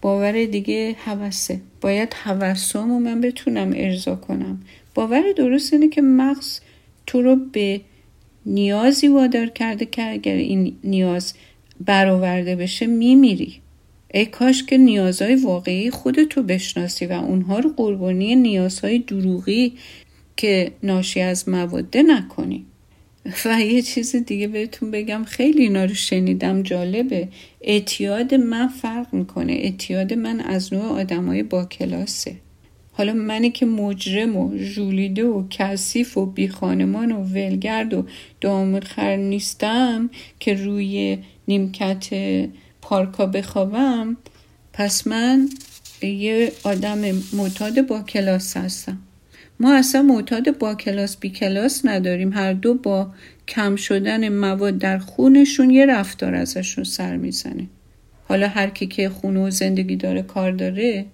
باور 0.00 0.44
دیگه 0.44 0.96
حوسه 1.04 1.60
باید 1.80 2.14
حوسامو 2.14 3.00
من 3.00 3.20
بتونم 3.20 3.72
ارضا 3.76 4.16
کنم. 4.16 4.60
باور 4.94 5.22
درست 5.36 5.72
اینه 5.72 5.88
که 5.88 6.02
مغز 6.02 6.60
تو 7.06 7.22
رو 7.22 7.36
به 7.36 7.80
نیازی 8.46 9.08
وادار 9.08 9.46
کرده 9.46 9.86
که 9.86 10.10
اگر 10.10 10.34
این 10.34 10.76
نیاز 10.84 11.34
برآورده 11.80 12.56
بشه 12.56 12.86
میمیری. 12.86 13.60
ای 14.14 14.26
کاش 14.26 14.64
که 14.64 14.78
نیازهای 14.78 15.34
واقعی 15.34 15.90
خودتو 15.90 16.42
بشناسی 16.42 17.06
و 17.06 17.12
اونها 17.12 17.58
رو 17.58 17.72
قربانی 17.76 18.36
نیازهای 18.36 18.98
دروغی 18.98 19.72
که 20.36 20.72
ناشی 20.82 21.20
از 21.20 21.48
مواده 21.48 22.02
نکنی. 22.02 22.66
و 23.44 23.60
یه 23.60 23.82
چیز 23.82 24.16
دیگه 24.16 24.48
بهتون 24.48 24.90
بگم 24.90 25.24
خیلی 25.24 25.62
اینا 25.62 25.84
رو 25.84 25.94
شنیدم 25.94 26.62
جالبه. 26.62 27.28
اعتیاد 27.60 28.34
من 28.34 28.68
فرق 28.68 29.14
می‌کنه. 29.14 29.52
اعتیاد 29.52 30.12
من 30.12 30.40
از 30.40 30.74
نوع 30.74 30.84
آدمای 30.84 31.42
با 31.42 31.64
کلاسه. 31.64 32.34
حالا 32.92 33.12
منی 33.12 33.50
که 33.50 33.66
مجرم 33.66 34.36
و 34.36 34.56
جولیده 34.56 35.24
و 35.24 35.44
کثیف 35.50 36.18
و 36.18 36.26
بیخانمان 36.26 37.12
و 37.12 37.24
ولگرد 37.24 37.94
و 37.94 38.06
دامر 38.40 38.80
خر 38.80 39.16
نیستم 39.16 40.10
که 40.40 40.54
روی 40.54 41.18
نیمکت 41.48 42.08
پارکا 42.90 43.26
بخوابم 43.26 44.16
پس 44.72 45.06
من 45.06 45.48
یه 46.02 46.52
آدم 46.62 46.98
معتاد 47.32 47.86
با 47.86 48.02
کلاس 48.02 48.56
هستم. 48.56 48.98
ما 49.60 49.74
اصلا 49.74 50.02
معتاد 50.02 50.58
با 50.58 50.74
کلاس 50.74 51.16
بی 51.16 51.30
کلاس 51.30 51.84
نداریم. 51.84 52.32
هر 52.32 52.52
دو 52.52 52.74
با 52.74 53.12
کم 53.48 53.76
شدن 53.76 54.28
مواد 54.28 54.78
در 54.78 54.98
خونشون 54.98 55.70
یه 55.70 55.86
رفتار 55.86 56.34
ازشون 56.34 56.84
سر 56.84 57.16
می‌زنه. 57.16 57.66
حالا 58.28 58.48
هر 58.48 58.70
کی 58.70 58.86
که 58.86 59.08
خونه 59.08 59.40
و 59.40 59.50
زندگی 59.50 59.96
داره 59.96 60.22
کار 60.22 60.52
داره 60.52 61.04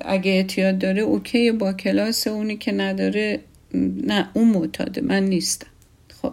اگه 0.00 0.30
اعتیاد 0.30 0.78
داره 0.78 1.02
اوکی. 1.02 1.52
با 1.52 1.72
کلاس 1.72 2.26
اونی 2.26 2.56
که 2.56 2.72
نداره 2.72 3.40
نه 4.04 4.28
اون 4.34 4.48
معتاده. 4.48 5.00
من 5.00 5.24
نیستم. 5.24 5.66
خب. 6.22 6.32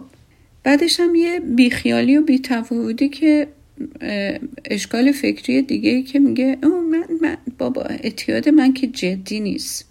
بعدش 0.64 1.00
هم 1.00 1.14
یه 1.14 1.40
بیخیالی 1.40 2.16
و 2.16 2.22
بیتفاوتی 2.22 3.08
که 3.08 3.48
اشکال 4.64 5.12
فکری 5.12 5.62
دیگه 5.62 5.90
ای 5.90 6.02
که 6.02 6.18
میگه 6.18 6.58
من, 6.62 7.04
من 7.22 7.36
بابا 7.58 7.82
اعتیاد 7.82 8.48
من 8.48 8.72
که 8.72 8.86
جدی 8.86 9.40
نیست. 9.40 9.88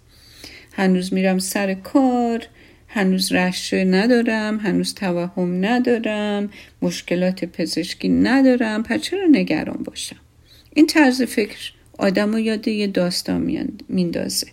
هنوز 0.72 1.12
میرم 1.12 1.38
سر 1.38 1.74
کار 1.74 2.46
هنوز 2.88 3.32
رشته 3.32 3.84
ندارم 3.84 4.58
هنوز 4.58 4.94
توهم 4.94 5.64
ندارم 5.64 6.50
مشکلات 6.82 7.44
پزشکی 7.44 8.08
ندارم 8.08 8.82
پس 8.82 9.00
چرا 9.00 9.26
نگران 9.30 9.82
باشم؟ 9.84 10.16
این 10.74 10.86
طرز 10.86 11.22
فکر 11.22 11.72
آدم 11.98 12.34
و 12.34 12.38
یاد 12.38 12.68
یه 12.68 12.86
داستان 12.86 13.68
میندازه. 13.88 14.46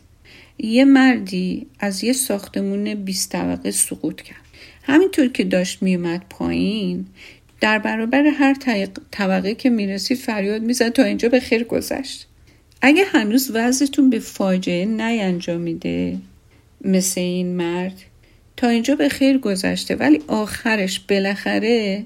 یه 0.58 0.86
مردی 0.86 1.68
از 1.80 2.04
یه 2.04 2.14
ساختمون 2.14 2.94
20 2.94 3.32
طبقه 3.32 3.72
سقوط 3.72 4.22
کرد. 4.22 4.46
همینطور 4.84 5.28
که 5.28 5.44
داشت 5.44 5.84
میومد 5.84 6.26
پایین 6.30 7.06
در 7.62 7.80
برابر 7.80 8.24
هر 8.24 8.54
طبقه 9.12 9.56
که 9.56 9.70
می‌رسی 9.70 10.16
فریاد 10.16 10.62
می‌زد 10.62 10.90
تا 10.90 11.04
اینجا 11.04 11.30
به 11.30 11.40
خیر 11.40 11.64
گذشت. 11.64 12.28
اگه 12.82 13.06
هنوز 13.06 13.52
وضعتون 13.54 14.10
به 14.10 14.20
فاجعه 14.20 14.86
نینجامیده 14.86 16.18
مثل 16.82 17.22
این 17.22 17.56
مرد 17.56 18.02
تا 18.58 18.68
اینجا 18.68 18.96
به 18.96 19.10
خیر 19.10 19.38
گذشته 19.38 19.96
ولی 19.96 20.22
آخرش 20.28 21.00
بالاخره 21.00 22.06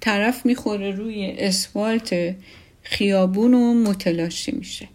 طرف 0.00 0.46
می‌خوره 0.46 0.90
روی 0.90 1.34
اسفالت 1.38 2.34
خیابون 2.82 3.54
و 3.54 3.74
متلاشی 3.74 4.52
میشه. 4.52 4.88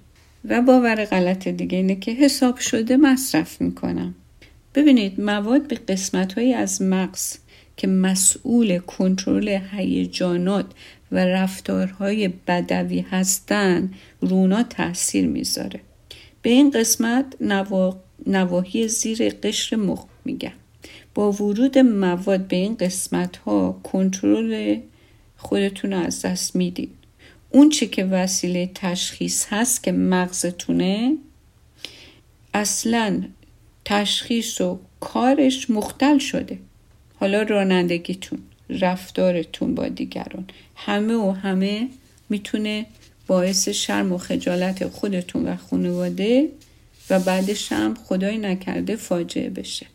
و 0.45 0.61
باور 0.61 1.05
غلط 1.05 1.47
دیگه 1.47 1.77
اینه 1.77 1.95
که 1.95 2.11
حساب 2.11 2.57
شده 2.57 2.97
مصرف 2.97 3.61
می‌کنم. 3.61 4.15
ببینید 4.75 5.21
مواد 5.21 5.67
به 5.67 5.75
قسمت 5.75 6.37
از 6.37 6.81
مغز 6.81 7.37
که 7.77 7.87
مسئول 7.87 8.79
کنترل 8.79 9.59
هیجانات 9.71 10.65
و 11.11 11.25
رفتارهای 11.25 12.27
بدوی 12.27 12.99
هستند 12.99 13.93
رونا 14.21 14.63
تاثیر 14.63 15.27
می‌ذاره. 15.27 15.79
به 16.41 16.49
این 16.49 16.69
قسمت 16.69 17.25
نواحی 18.27 18.87
زیر 18.87 19.29
قشر 19.29 19.75
مخ 19.75 20.05
میگن 20.25 20.53
با 21.15 21.31
ورود 21.31 21.77
مواد 21.77 22.47
به 22.47 22.55
این 22.55 22.75
قسمت 22.75 23.37
ها 23.37 23.79
کنترل 23.83 24.79
خودتون 25.37 25.93
از 25.93 26.21
دست 26.21 26.55
میدین. 26.55 26.89
اون 27.49 27.69
چی 27.69 27.87
که 27.87 28.05
وسیله 28.05 28.71
تشخیص 28.75 29.45
هست 29.49 29.83
که 29.83 29.91
مغزتونه 29.91 31.17
اصلا 32.53 33.23
تشخیص 33.85 34.61
و 34.61 34.79
کارش 34.99 35.69
مختل 35.69 36.17
شده. 36.17 36.59
حالا 37.23 37.41
رانندگیتون 37.41 38.39
رفتارتون 38.69 39.75
با 39.75 39.87
دیگران. 39.87 40.45
همه 40.75 41.13
و 41.13 41.31
همه 41.31 41.87
می‌تونه 42.29 42.85
باعث 43.27 43.69
شرم 43.69 44.11
و 44.11 44.17
خجالت 44.17 44.87
خودتون 44.87 45.47
و 45.47 45.55
خانواده 45.55 46.49
و 47.09 47.19
بعدش 47.19 47.71
هم 47.71 47.93
خدای 47.93 48.37
نکرده 48.37 48.95
فاجعه 48.95 49.49
بشه. 49.49 49.85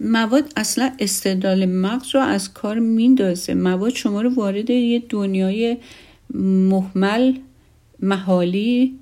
مواد 0.00 0.52
اصلا 0.56 0.92
استدلال 0.98 1.66
مغز 1.66 2.14
رو 2.14 2.20
از 2.20 2.52
کار 2.52 2.78
میندازه. 2.78 3.54
مواد 3.54 3.94
شما 3.94 4.22
رو 4.22 4.34
وارد 4.34 4.70
یه 4.70 5.02
دنیای 5.08 5.76
محمل 6.34 7.34
محالی 8.00 8.94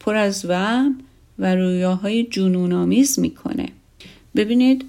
پر 0.00 0.14
از 0.14 0.44
وهم 0.44 0.98
و 1.38 1.54
رویاهای 1.54 2.24
جنونآمیز 2.24 3.18
می‌کنه. 3.18 3.68
ببینید 4.36 4.84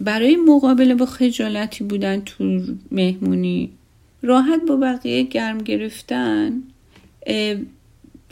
برای 0.00 0.36
مقابله 0.36 0.94
با 0.94 1.06
خجالتی 1.06 1.84
بودن 1.84 2.20
تو 2.20 2.60
مهمونی. 2.90 3.70
راحت 4.22 4.60
با 4.68 4.76
بقیه 4.76 5.22
گرم 5.22 5.58
گرفتن 5.58 6.62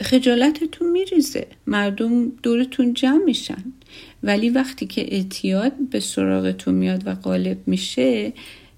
خجالتتون 0.00 0.90
میریزه. 0.90 1.46
مردم 1.66 2.28
دورتون 2.42 2.94
جمع 2.94 3.24
میشن. 3.24 3.64
ولی 4.22 4.50
وقتی 4.50 4.86
که 4.86 5.14
اعتیاد 5.14 5.72
به 5.90 6.00
سراغتون 6.00 6.74
میاد 6.74 7.02
و 7.06 7.14
غالب 7.14 7.58
میشه 7.66 8.32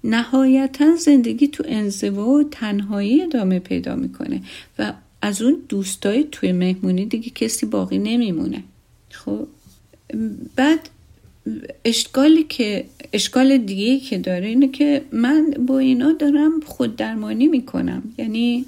نهایتا 0.05 0.97
زندگی 0.97 1.49
تو 1.49 1.65
انزوا 1.67 2.29
و 2.29 2.43
تنهایی 2.43 3.23
ادامه 3.23 3.59
پیدا 3.59 3.97
می‌کنه 3.97 4.43
و 4.79 4.93
از 5.23 5.43
اون 5.43 5.57
دوستای 5.69 6.25
توی 6.33 6.53
مهمونی 6.53 7.07
دیگه 7.07 7.31
کسی 7.31 7.67
باقی 7.67 7.99
نمیمونه. 7.99 8.63
خب 9.11 9.47
بعد 10.57 10.89
اشکالی 11.85 12.43
که 12.43 12.85
اشکال 13.13 13.59
دیگه 13.59 14.01
که 14.01 14.19
داره 14.19 14.47
اینه 14.47 14.69
که 14.69 15.03
من 15.13 15.51
با 15.67 15.79
اینا 15.79 16.13
دارم 16.13 16.61
خود 16.61 16.97
درمانی 16.97 17.47
می‌کنم. 17.47 18.03
یعنی 18.19 18.65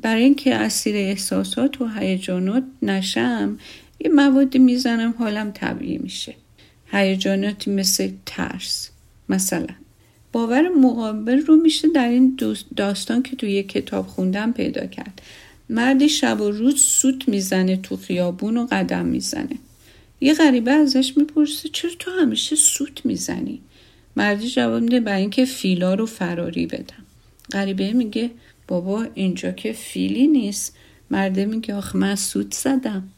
برای 0.00 0.22
اینکه 0.22 0.54
اسیر 0.54 0.96
احساسات 0.96 1.80
و 1.80 1.88
هیجانات 1.88 2.64
نشم 2.82 3.58
یه 4.00 4.10
موادی 4.10 4.58
می‌زنم 4.58 5.14
حالم 5.18 5.50
طبیعی 5.50 5.98
میشه. 5.98 6.34
هیجاناتی 6.92 7.70
مثل 7.70 8.10
ترس 8.26 8.90
مثلا. 9.28 9.74
باور 10.32 10.68
مقابل 10.68 11.38
رو 11.38 11.56
میشه 11.56 11.88
در 11.88 12.08
این 12.08 12.38
داستان 12.76 13.22
که 13.22 13.36
توی 13.36 13.52
یه 13.52 13.62
کتاب 13.62 14.06
خوندم 14.06 14.52
پیدا 14.52 14.86
کرد. 14.86 15.22
مردی 15.68 16.08
شب 16.08 16.40
و 16.40 16.50
روز 16.50 16.80
سوت 16.80 17.28
می‌زنه 17.28 17.76
تو 17.76 17.96
خیابون 17.96 18.56
و 18.56 18.66
قدم 18.70 19.06
می‌زنه. 19.06 19.58
یه 20.20 20.34
غریبه 20.34 20.72
ازش 20.72 21.16
می‌پرسه 21.16 21.68
چرا 21.68 21.90
تو 21.98 22.10
همیشه 22.10 22.56
سوت 22.56 23.06
می‌زنی؟ 23.06 23.60
مردی 24.16 24.48
جواب 24.48 24.82
میده 24.82 25.00
برای 25.00 25.20
اینکه 25.20 25.44
فیلا 25.44 25.94
رو 25.94 26.06
فراری 26.06 26.66
بدم. 26.66 27.04
غریبه 27.52 27.92
میگه 27.92 28.30
بابا 28.68 29.06
اینجا 29.14 29.52
که 29.52 29.72
فیلی 29.72 30.26
نیست. 30.26 30.76
مرده 31.10 31.46
میگه 31.46 31.74
آخ 31.74 31.96
من 31.96 32.14
سوت 32.14 32.54
زدم. 32.54 33.08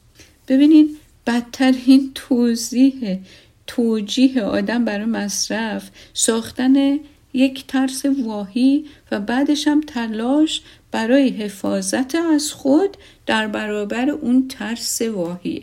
ببینین 0.48 0.96
بدترین 1.26 2.10
توضیح 2.14 3.18
توجیه 3.66 4.42
آدم 4.42 4.84
برای 4.84 5.04
مصرف. 5.04 5.90
ساختن 6.14 6.98
یک 7.34 7.66
ترس 7.66 8.06
واهی 8.06 8.84
و 9.10 9.20
بعدش 9.20 9.68
هم 9.68 9.80
تلاش 9.80 10.62
برای 10.90 11.28
حفاظت 11.28 12.14
از 12.14 12.52
خود 12.52 12.96
در 13.26 13.46
برابر 13.46 14.10
اون 14.10 14.48
ترس 14.48 15.02
واهیه. 15.02 15.62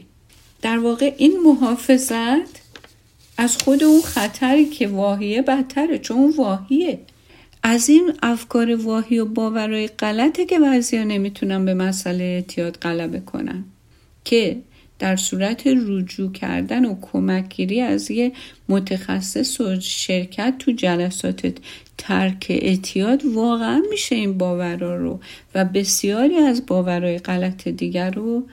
در 0.61 0.77
واقع 0.77 1.13
این 1.17 1.39
محافظت 1.45 2.67
از 3.37 3.57
خود 3.57 3.83
اون 3.83 4.01
خطری 4.01 4.65
که 4.65 4.87
واهیه 4.87 5.41
بدتره 5.41 5.99
چون 5.99 6.17
اون 6.17 6.33
واهیه. 6.37 6.99
از 7.63 7.89
این 7.89 8.13
افکار 8.23 8.75
واهی 8.75 9.19
و 9.19 9.25
باورهای 9.25 9.87
غلطه 9.87 10.45
که 10.45 10.59
بعضیا 10.59 11.03
نمی‌تونن 11.03 11.65
به 11.65 11.73
مسئله 11.73 12.23
اعتیاد 12.23 12.77
غلبه 12.77 13.19
کنن. 13.19 13.63
که 14.25 14.57
در 14.99 15.15
صورت 15.15 15.67
رجوع 15.67 16.31
کردن 16.31 16.85
و 16.85 16.95
کمکگیری 17.01 17.81
از 17.81 18.11
یه 18.11 18.31
متخصص 18.69 19.61
و 19.61 19.79
شرکت 19.79 20.53
تو 20.59 20.71
جلسات 20.71 21.53
ترک 21.97 22.45
اعتیاد 22.49 23.25
واقعا 23.25 23.81
میشه 23.89 24.15
این 24.15 24.37
باورها 24.37 24.95
رو. 24.95 25.19
و 25.55 25.65
بسیاری 25.65 26.37
از 26.37 26.65
باورهای 26.65 27.17
غلط 27.17 27.67
دیگر 27.67 28.11
رو 28.11 28.43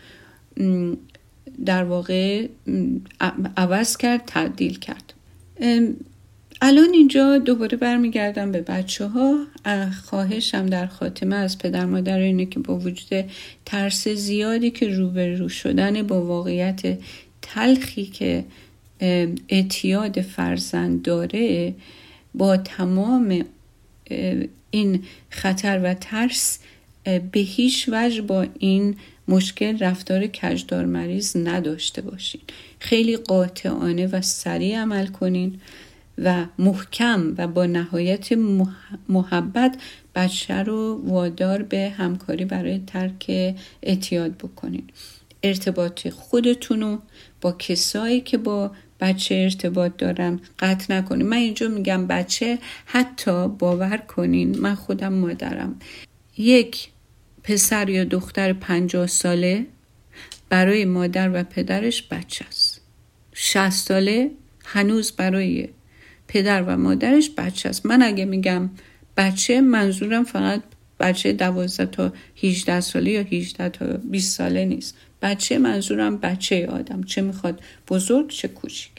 در 1.66 1.84
واقع 1.84 2.46
عوض 3.56 3.96
کرد 3.96 4.22
تبدیل 4.26 4.78
کرد. 4.78 5.14
الان 6.62 6.88
اینجا 6.92 7.38
دوباره 7.38 7.76
برمیگردم 7.76 8.52
به 8.52 8.60
بچه 8.60 9.06
ها 9.06 9.46
خواهشم 10.04 10.66
در 10.66 10.86
خاتمه 10.86 11.36
از 11.36 11.58
پدر 11.58 11.86
مادر 11.86 12.18
اینه 12.18 12.46
که 12.46 12.60
با 12.60 12.78
وجود 12.78 13.24
ترس 13.66 14.08
زیادی 14.08 14.70
که 14.70 14.88
روبرو 14.88 15.48
شدن 15.48 16.02
با 16.02 16.22
واقعیت 16.22 16.98
تلخی 17.42 18.06
که 18.06 18.44
اعتیاد 19.48 20.20
فرزند 20.20 21.02
داره 21.02 21.74
با 22.34 22.56
تمام 22.56 23.44
این 24.70 25.02
خطر 25.30 25.80
و 25.84 25.94
ترس 25.94 26.58
به 27.04 27.40
هیچ 27.40 27.88
وجه 27.92 28.22
با 28.22 28.46
این 28.58 28.96
مشکل 29.28 29.78
رفتار 29.78 30.26
کجدار 30.26 30.84
مریض 30.84 31.36
نداشته 31.36 32.02
باشین. 32.02 32.40
خیلی 32.78 33.16
قاطعانه 33.16 34.06
و 34.06 34.20
سریع 34.20 34.78
عمل 34.78 35.06
کنین 35.06 35.60
و 36.18 36.46
محکم 36.58 37.34
و 37.38 37.46
با 37.48 37.66
نهایت 37.66 38.28
محبت 39.08 39.76
بچه 40.14 40.54
رو 40.54 41.00
وادار 41.04 41.62
به 41.62 41.94
همکاری 41.96 42.44
برای 42.44 42.80
ترک 42.86 43.54
اعتیاد 43.82 44.38
بکنین. 44.38 44.84
ارتباط 45.42 46.08
خودتون 46.08 46.80
رو 46.80 46.98
با 47.40 47.52
کسایی 47.52 48.20
که 48.20 48.38
با 48.38 48.70
بچه 49.00 49.34
ارتباط 49.34 49.92
دارن 49.98 50.40
قطع 50.58 50.94
نکنین. 50.94 51.26
من 51.26 51.36
اینجا 51.36 51.68
میگم 51.68 52.06
بچه 52.06 52.58
حتی 52.86 53.48
باور 53.48 53.96
کنین 53.96 54.58
من 54.58 54.74
خودم 54.74 55.12
مادرم. 55.12 55.80
یک 56.38 56.88
پسر 57.44 57.88
یا 57.88 58.04
دختر 58.04 58.52
پنجاه 58.52 59.06
ساله 59.06 59.66
برای 60.48 60.84
مادر 60.84 61.30
و 61.34 61.42
پدرش 61.42 62.02
بچه 62.02 62.44
است. 62.48 62.80
شست 63.34 63.88
ساله 63.88 64.30
هنوز 64.64 65.12
برای 65.12 65.68
پدر 66.28 66.62
و 66.62 66.76
مادرش 66.76 67.30
بچه 67.36 67.68
است. 67.68 67.86
من 67.86 68.02
اگه 68.02 68.24
میگم 68.24 68.70
بچه 69.16 69.60
منظورم 69.60 70.24
فقط 70.24 70.62
بچه 71.00 71.32
دوازده 71.32 71.86
تا 71.86 72.12
18 72.42 72.80
ساله 72.80 73.10
یا 73.10 73.22
18 73.22 73.68
تا 73.68 73.86
20 73.86 74.36
ساله 74.36 74.64
نیست. 74.64 74.96
بچه 75.22 75.58
منظورم 75.58 76.16
بچه 76.16 76.66
آدم 76.66 77.02
چه 77.02 77.22
می‌خواد 77.22 77.60
بزرگ 77.88 78.30
چه 78.30 78.48
کوچیک. 78.48 78.92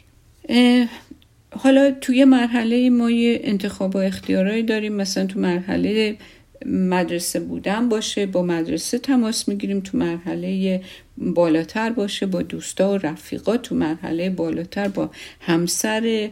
حالا 1.52 1.92
توی 1.92 2.26
مرحله 2.26 2.90
ما 2.90 3.12
یه 3.12 3.40
انتخاب 3.44 3.96
و 3.96 3.98
اختیارایی 3.98 4.64
داریم. 4.64 4.94
مثلا 4.94 5.26
تو 5.26 5.40
مرحله 5.40 6.18
مدرسه 6.66 7.40
بودن 7.40 7.90
باشه 7.90 8.26
با 8.26 8.42
مدرسه 8.42 8.98
تماس 8.98 9.48
می‌گیریم 9.48 9.80
تو 9.80 9.98
مرحله 9.98 10.82
بالاتر 11.18 11.90
باشه 11.90 12.26
با 12.26 12.42
دوستا 12.42 12.94
و 12.94 12.98
رفیقا 12.98 13.58
تو 13.58 13.76
مرحله 13.76 14.30
بالاتر 14.30 14.88
با 14.88 15.10
همسر 15.42 16.30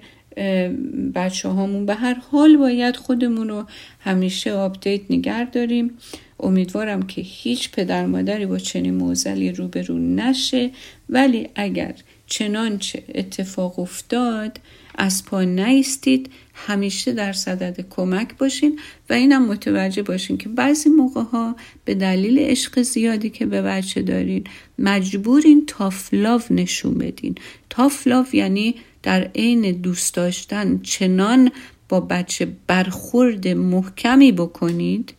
بچه 1.16 1.50
هامون 1.50 1.86
به 1.86 1.94
هر 1.94 2.14
حال 2.14 2.58
باید 2.58 2.96
خودمون 2.96 3.50
رو 3.50 3.66
همیشه 4.00 4.54
آپدیت 4.54 5.02
نگر 5.10 5.44
داریم. 5.44 5.98
امیدوارم 6.40 7.04
که 7.04 7.22
هیچ 7.22 7.72
پدر 7.72 8.06
مادری 8.06 8.46
با 8.46 8.58
چنین 8.58 8.94
موزلی 8.94 9.52
روبرو 9.52 10.00
نشه. 10.00 10.72
ولی 11.10 11.50
اگر 11.56 11.94
چنانچه 12.28 13.04
اتفاق 13.16 13.80
افتاد 13.80 14.60
از 14.96 15.26
پا 15.26 15.42
نیستید. 15.42 16.32
همیشه 16.54 17.12
در 17.12 17.34
صدد 17.34 17.86
کمک 17.90 18.38
باشین 18.38 18.80
و 19.10 19.14
اینم 19.14 19.46
متوجه 19.48 20.04
باشین 20.04 20.38
که 20.38 20.50
بعضی 20.50 20.90
موقع 20.90 21.22
ها 21.22 21.56
به 21.86 21.96
دلیل 21.96 22.40
عشق 22.40 22.82
زیادی 22.82 23.30
که 23.30 23.46
به 23.46 23.62
بچه 23.62 24.02
دارین 24.02 24.44
مجبورین 24.80 25.66
تافلاو 25.66 26.42
نشون 26.50 26.94
بدین. 26.94 27.36
تافلاو 27.70 28.26
یعنی 28.34 28.76
در 29.04 29.24
عین 29.36 29.72
دوست 29.72 30.14
داشتن 30.14 30.80
چنان 30.84 31.52
با 31.90 32.00
بچه 32.00 32.48
برخورد 32.68 33.48
محکمی 33.48 34.32
بکنید 34.32 35.14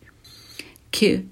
که 0.93 1.23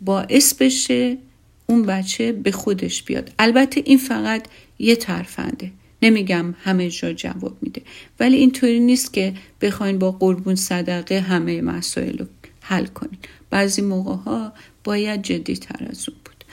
باعث 0.00 0.54
بشه 0.54 1.18
اون 1.66 1.82
بچه 1.82 2.32
به 2.32 2.50
خودش 2.50 3.02
بیاد. 3.02 3.32
البته 3.38 3.82
این 3.84 3.98
فقط 3.98 4.48
یه 4.78 4.96
ترفنده. 4.96 5.70
نمیگم 6.02 6.54
همه 6.62 6.90
جا 6.90 7.12
جواب 7.12 7.56
میده. 7.62 7.82
ولی 8.20 8.36
اینطوری 8.36 8.80
نیست 8.80 9.12
که 9.12 9.34
بخواین 9.60 9.98
با 9.98 10.12
قربون 10.12 10.54
صدقه 10.54 11.20
همه 11.20 11.60
مسائل 11.60 12.18
رو 12.18 12.26
حل 12.60 12.86
کنین. 12.86 13.18
بعضی 13.50 13.82
موقع 13.82 14.14
ها 14.14 14.52
باید 14.84 15.22
جدی 15.22 15.56
تر 15.56 15.86
از 15.90 16.08
اون 16.08 16.18
بود. 16.24 16.44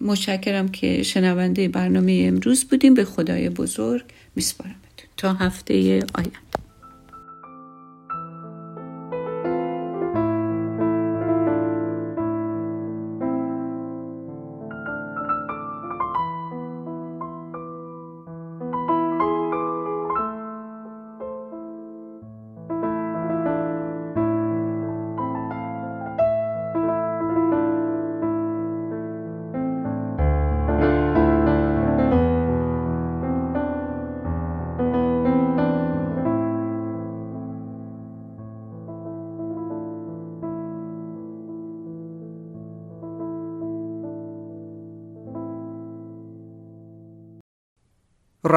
متشکرم 0.00 0.68
که 0.68 1.02
شنونده 1.02 1.68
برنامه 1.68 2.24
امروز 2.26 2.64
بودیم 2.64 2.94
به 2.94 3.04
خدای 3.04 3.48
بزرگ 3.48 4.04
میسپارم 4.36 4.74
تا 5.16 5.32
هفته 5.32 5.74
آینده. 6.14 6.47